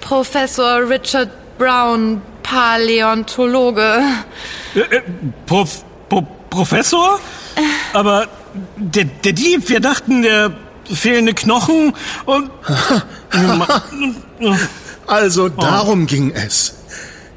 Professor 0.00 0.88
Richard 0.88 1.30
Brown, 1.58 2.20
Paläontologe. 2.42 4.02
Äh, 4.74 4.80
äh, 4.80 5.02
Prof, 5.46 5.84
Pro, 6.08 6.26
Professor? 6.50 7.18
Aber 7.92 8.28
der, 8.76 9.04
der 9.04 9.32
Dieb, 9.32 9.68
wir 9.68 9.80
dachten, 9.80 10.22
der 10.22 10.52
fehlende 10.92 11.34
Knochen 11.34 11.94
und... 12.26 12.50
also 15.06 15.48
darum 15.48 16.02
oh. 16.02 16.06
ging 16.06 16.32
es. 16.32 16.74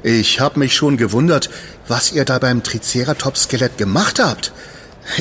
Ich 0.02 0.40
habe 0.40 0.58
mich 0.58 0.74
schon 0.74 0.96
gewundert, 0.96 1.50
was 1.88 2.12
ihr 2.12 2.24
da 2.24 2.38
beim 2.38 2.62
Triceratops-Skelett 2.62 3.78
gemacht 3.78 4.18
habt. 4.18 4.52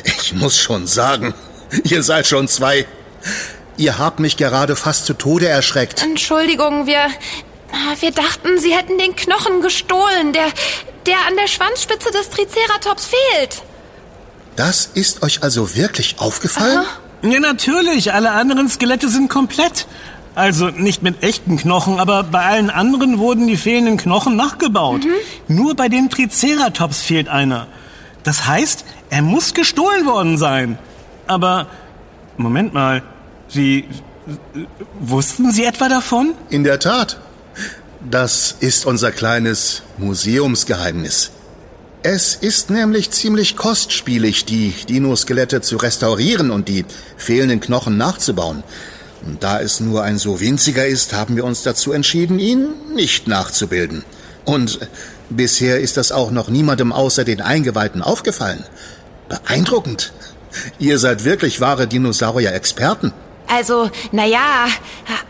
Ich 0.03 0.33
muss 0.33 0.57
schon 0.57 0.87
sagen, 0.87 1.33
ihr 1.83 2.03
seid 2.03 2.27
schon 2.27 2.47
zwei. 2.47 2.85
Ihr 3.77 3.97
habt 3.97 4.19
mich 4.19 4.37
gerade 4.37 4.75
fast 4.75 5.05
zu 5.05 5.13
Tode 5.13 5.47
erschreckt. 5.47 6.01
Entschuldigung, 6.03 6.85
wir. 6.85 7.07
Wir 7.99 8.11
dachten, 8.11 8.57
Sie 8.57 8.73
hätten 8.73 8.97
den 8.97 9.15
Knochen 9.15 9.61
gestohlen, 9.61 10.31
der, 10.31 10.47
der 11.05 11.17
an 11.27 11.35
der 11.35 11.47
Schwanzspitze 11.47 12.09
des 12.11 12.29
Triceratops 12.29 13.07
fehlt. 13.07 13.63
Das 14.55 14.89
ist 14.93 15.23
euch 15.23 15.43
also 15.43 15.75
wirklich 15.75 16.15
aufgefallen? 16.19 16.79
Aha. 16.79 17.29
Ja, 17.29 17.39
natürlich. 17.39 18.13
Alle 18.13 18.31
anderen 18.31 18.69
Skelette 18.69 19.09
sind 19.09 19.29
komplett. 19.29 19.87
Also 20.35 20.67
nicht 20.67 21.01
mit 21.01 21.23
echten 21.23 21.57
Knochen, 21.57 21.99
aber 21.99 22.23
bei 22.23 22.45
allen 22.45 22.69
anderen 22.69 23.19
wurden 23.19 23.47
die 23.47 23.57
fehlenden 23.57 23.97
Knochen 23.97 24.35
nachgebaut. 24.35 25.03
Mhm. 25.03 25.55
Nur 25.55 25.75
bei 25.75 25.89
dem 25.89 26.09
Triceratops 26.09 27.01
fehlt 27.01 27.29
einer. 27.29 27.67
Das 28.23 28.45
heißt, 28.45 28.85
er 29.09 29.21
muss 29.21 29.53
gestohlen 29.53 30.05
worden 30.05 30.37
sein. 30.37 30.77
Aber, 31.27 31.67
Moment 32.37 32.73
mal, 32.73 33.03
Sie, 33.47 33.85
wussten 34.99 35.51
Sie 35.51 35.65
etwa 35.65 35.89
davon? 35.89 36.33
In 36.49 36.63
der 36.63 36.79
Tat. 36.79 37.19
Das 38.09 38.55
ist 38.59 38.85
unser 38.85 39.11
kleines 39.11 39.81
Museumsgeheimnis. 39.97 41.31
Es 42.03 42.35
ist 42.35 42.69
nämlich 42.69 43.09
ziemlich 43.09 43.55
kostspielig, 43.55 44.45
die 44.45 44.75
Dinoskelette 44.87 45.61
zu 45.61 45.77
restaurieren 45.77 46.51
und 46.51 46.67
die 46.67 46.85
fehlenden 47.17 47.59
Knochen 47.59 47.97
nachzubauen. 47.97 48.63
Und 49.25 49.41
da 49.41 49.59
es 49.59 49.79
nur 49.79 50.03
ein 50.03 50.19
so 50.19 50.39
winziger 50.39 50.85
ist, 50.85 51.13
haben 51.13 51.35
wir 51.35 51.43
uns 51.43 51.63
dazu 51.63 51.93
entschieden, 51.93 52.37
ihn 52.37 52.67
nicht 52.93 53.27
nachzubilden. 53.27 54.03
Und 54.45 54.79
bisher 55.29 55.79
ist 55.79 55.97
das 55.97 56.11
auch 56.11 56.31
noch 56.31 56.47
niemandem 56.49 56.91
außer 56.91 57.23
den 57.23 57.41
Eingeweihten 57.41 58.01
aufgefallen. 58.01 58.63
Beeindruckend. 59.29 60.13
Ihr 60.79 60.99
seid 60.99 61.25
wirklich 61.25 61.59
wahre 61.59 61.87
Dinosaurier-Experten. 61.87 63.13
Also, 63.47 63.91
naja, 64.11 64.67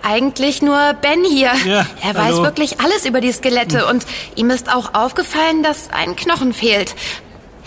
eigentlich 0.03 0.61
nur 0.61 0.93
Ben 1.01 1.23
hier. 1.23 1.51
Ja, 1.65 1.85
er 2.01 2.13
hallo. 2.13 2.37
weiß 2.37 2.43
wirklich 2.43 2.79
alles 2.79 3.05
über 3.05 3.19
die 3.21 3.31
Skelette 3.31 3.87
und 3.87 4.05
ihm 4.35 4.49
ist 4.51 4.73
auch 4.73 4.93
aufgefallen, 4.93 5.63
dass 5.63 5.89
ein 5.91 6.15
Knochen 6.15 6.53
fehlt. 6.53 6.95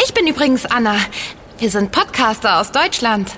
Ich 0.03 0.15
bin 0.15 0.27
übrigens 0.27 0.65
Anna. 0.67 0.97
Wir 1.59 1.71
sind 1.71 1.93
Podcaster 1.93 2.61
aus 2.61 2.71
Deutschland. 2.73 3.33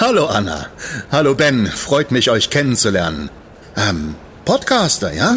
Hallo 0.00 0.26
Anna. 0.26 0.66
Hallo 1.10 1.34
Ben. 1.34 1.66
Freut 1.66 2.10
mich, 2.10 2.30
euch 2.30 2.50
kennenzulernen. 2.50 3.30
Ähm, 3.76 4.14
Podcaster, 4.44 5.12
ja? 5.12 5.34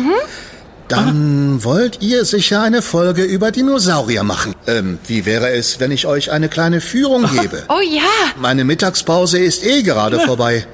Dann 0.88 1.64
wollt 1.66 2.02
ihr 2.02 2.24
sicher 2.24 2.62
eine 2.62 2.82
Folge 2.82 3.24
über 3.24 3.52
Dinosaurier 3.52 4.24
machen. 4.24 4.56
Ähm, 4.68 5.00
wie 5.06 5.26
wäre 5.26 5.50
es, 5.50 5.80
wenn 5.82 5.92
ich 5.92 6.06
euch 6.08 6.32
eine 6.32 6.48
kleine 6.48 6.80
Führung 6.80 7.30
gebe? 7.30 7.64
Oh 7.68 7.82
ja, 7.82 8.04
Meine 8.38 8.64
Mittagspause 8.64 9.38
ist 9.40 9.66
eh 9.66 9.82
gerade 9.84 10.20
vorbei. 10.20 10.66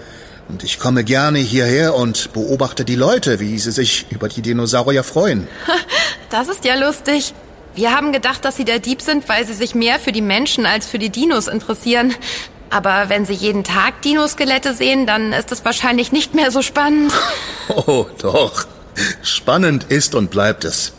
Und 0.50 0.64
ich 0.64 0.78
komme 0.78 1.04
gerne 1.04 1.40
hierher 1.40 1.96
und 1.96 2.32
beobachte 2.34 2.86
die 2.86 2.96
Leute, 2.96 3.40
wie 3.40 3.58
sie 3.58 3.72
sich 3.72 4.06
über 4.12 4.28
die 4.28 4.42
Dinosaurier 4.42 5.04
freuen. 5.04 5.48
das 6.30 6.48
ist 6.48 6.64
ja 6.64 6.76
lustig. 6.76 7.34
Wir 7.74 7.92
haben 7.96 8.12
gedacht, 8.12 8.46
dass 8.46 8.56
sie 8.56 8.66
der 8.66 8.78
Dieb 8.80 9.02
sind, 9.02 9.28
weil 9.30 9.48
sie 9.48 9.54
sich 9.54 9.74
mehr 9.74 10.00
für 10.00 10.12
die 10.12 10.22
Menschen 10.22 10.68
als 10.68 10.86
für 10.86 11.00
die 11.00 11.10
Dinos 11.10 11.48
interessieren. 11.48 12.14
Aber 12.70 13.10
wenn 13.10 13.26
sie 13.26 13.34
jeden 13.34 13.64
Tag 13.64 14.02
Dinoskelette 14.04 14.76
sehen, 14.76 15.08
dann 15.08 15.34
ist 15.34 15.52
es 15.52 15.66
wahrscheinlich 15.66 16.12
nicht 16.12 16.36
mehr 16.36 16.52
so 16.52 16.62
spannend. 16.62 17.12
Oh, 17.88 18.06
doch. 18.22 18.68
Spannend 19.22 19.86
ist 19.90 20.16
und 20.16 20.30
bleibt 20.32 20.66
es. 20.66 20.94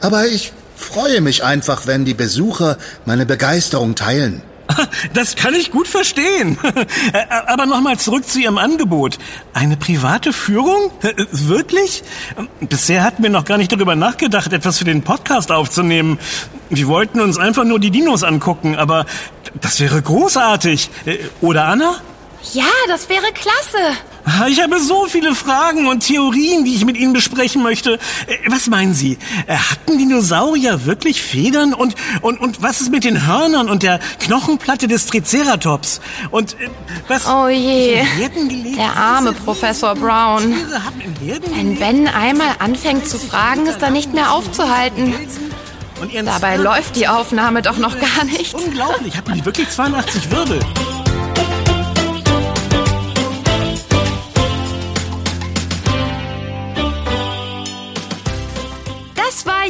Aber 0.00 0.26
ich 0.26 0.52
freue 0.76 1.20
mich 1.20 1.44
einfach, 1.44 1.86
wenn 1.86 2.04
die 2.04 2.14
Besucher 2.14 2.76
meine 3.04 3.26
Begeisterung 3.26 3.94
teilen. 3.94 4.42
Das 5.14 5.36
kann 5.36 5.54
ich 5.54 5.70
gut 5.70 5.88
verstehen. 5.88 6.58
Aber 7.46 7.66
nochmal 7.66 7.98
zurück 7.98 8.28
zu 8.28 8.40
Ihrem 8.40 8.58
Angebot. 8.58 9.18
Eine 9.54 9.76
private 9.76 10.32
Führung? 10.32 10.90
Äh, 11.02 11.14
Wirklich? 11.30 12.02
Bisher 12.60 13.02
hatten 13.04 13.22
wir 13.22 13.30
noch 13.30 13.44
gar 13.44 13.58
nicht 13.58 13.72
darüber 13.72 13.94
nachgedacht, 13.96 14.52
etwas 14.52 14.78
für 14.78 14.84
den 14.84 15.02
Podcast 15.02 15.52
aufzunehmen. 15.52 16.18
Wir 16.68 16.88
wollten 16.88 17.20
uns 17.20 17.38
einfach 17.38 17.64
nur 17.64 17.78
die 17.78 17.90
Dinos 17.90 18.24
angucken, 18.24 18.76
aber 18.76 19.06
das 19.60 19.80
wäre 19.80 20.02
großartig. 20.02 20.90
Äh, 21.06 21.18
Oder 21.40 21.66
Anna? 21.66 21.96
Ja, 22.52 22.64
das 22.88 23.08
wäre 23.08 23.26
klasse. 23.32 23.96
Ah, 24.24 24.46
Ich 24.48 24.60
habe 24.62 24.80
so 24.80 25.06
viele 25.06 25.34
Fragen 25.34 25.86
und 25.88 26.00
Theorien, 26.00 26.64
die 26.64 26.74
ich 26.74 26.84
mit 26.84 26.96
Ihnen 26.96 27.12
besprechen 27.12 27.62
möchte. 27.62 27.94
Äh, 28.26 28.36
Was 28.48 28.66
meinen 28.66 28.94
Sie? 28.94 29.18
Äh, 29.46 29.56
Hatten 29.56 29.98
Dinosaurier 29.98 30.84
wirklich 30.86 31.22
Federn? 31.22 31.74
Und, 31.74 31.94
und, 32.22 32.40
und 32.40 32.62
was 32.62 32.80
ist 32.80 32.90
mit 32.90 33.04
den 33.04 33.26
Hörnern 33.26 33.68
und 33.68 33.82
der 33.82 34.00
Knochenplatte 34.20 34.88
des 34.88 35.06
Triceratops? 35.06 36.00
Und 36.30 36.54
äh, 36.60 36.68
was... 37.08 37.26
Oh 37.26 37.48
je. 37.48 38.02
Der 38.76 38.96
arme 38.96 39.32
Professor 39.32 39.94
Brown. 39.94 40.54
Wenn 41.48 41.78
Ben 41.78 42.08
einmal 42.08 42.54
anfängt 42.58 43.08
zu 43.08 43.18
fragen, 43.18 43.66
ist 43.66 43.82
er 43.82 43.90
nicht 43.90 44.12
mehr 44.14 44.32
aufzuhalten. 44.32 45.14
Dabei 46.24 46.56
läuft 46.56 46.96
die 46.96 47.08
Aufnahme 47.08 47.62
doch 47.62 47.78
noch 47.78 47.96
gar 47.98 48.24
nicht. 48.24 48.54
Unglaublich, 48.54 49.16
hatten 49.16 49.32
die 49.34 49.44
wirklich 49.44 49.68
82 49.70 50.30
Wirbel? 50.30 50.60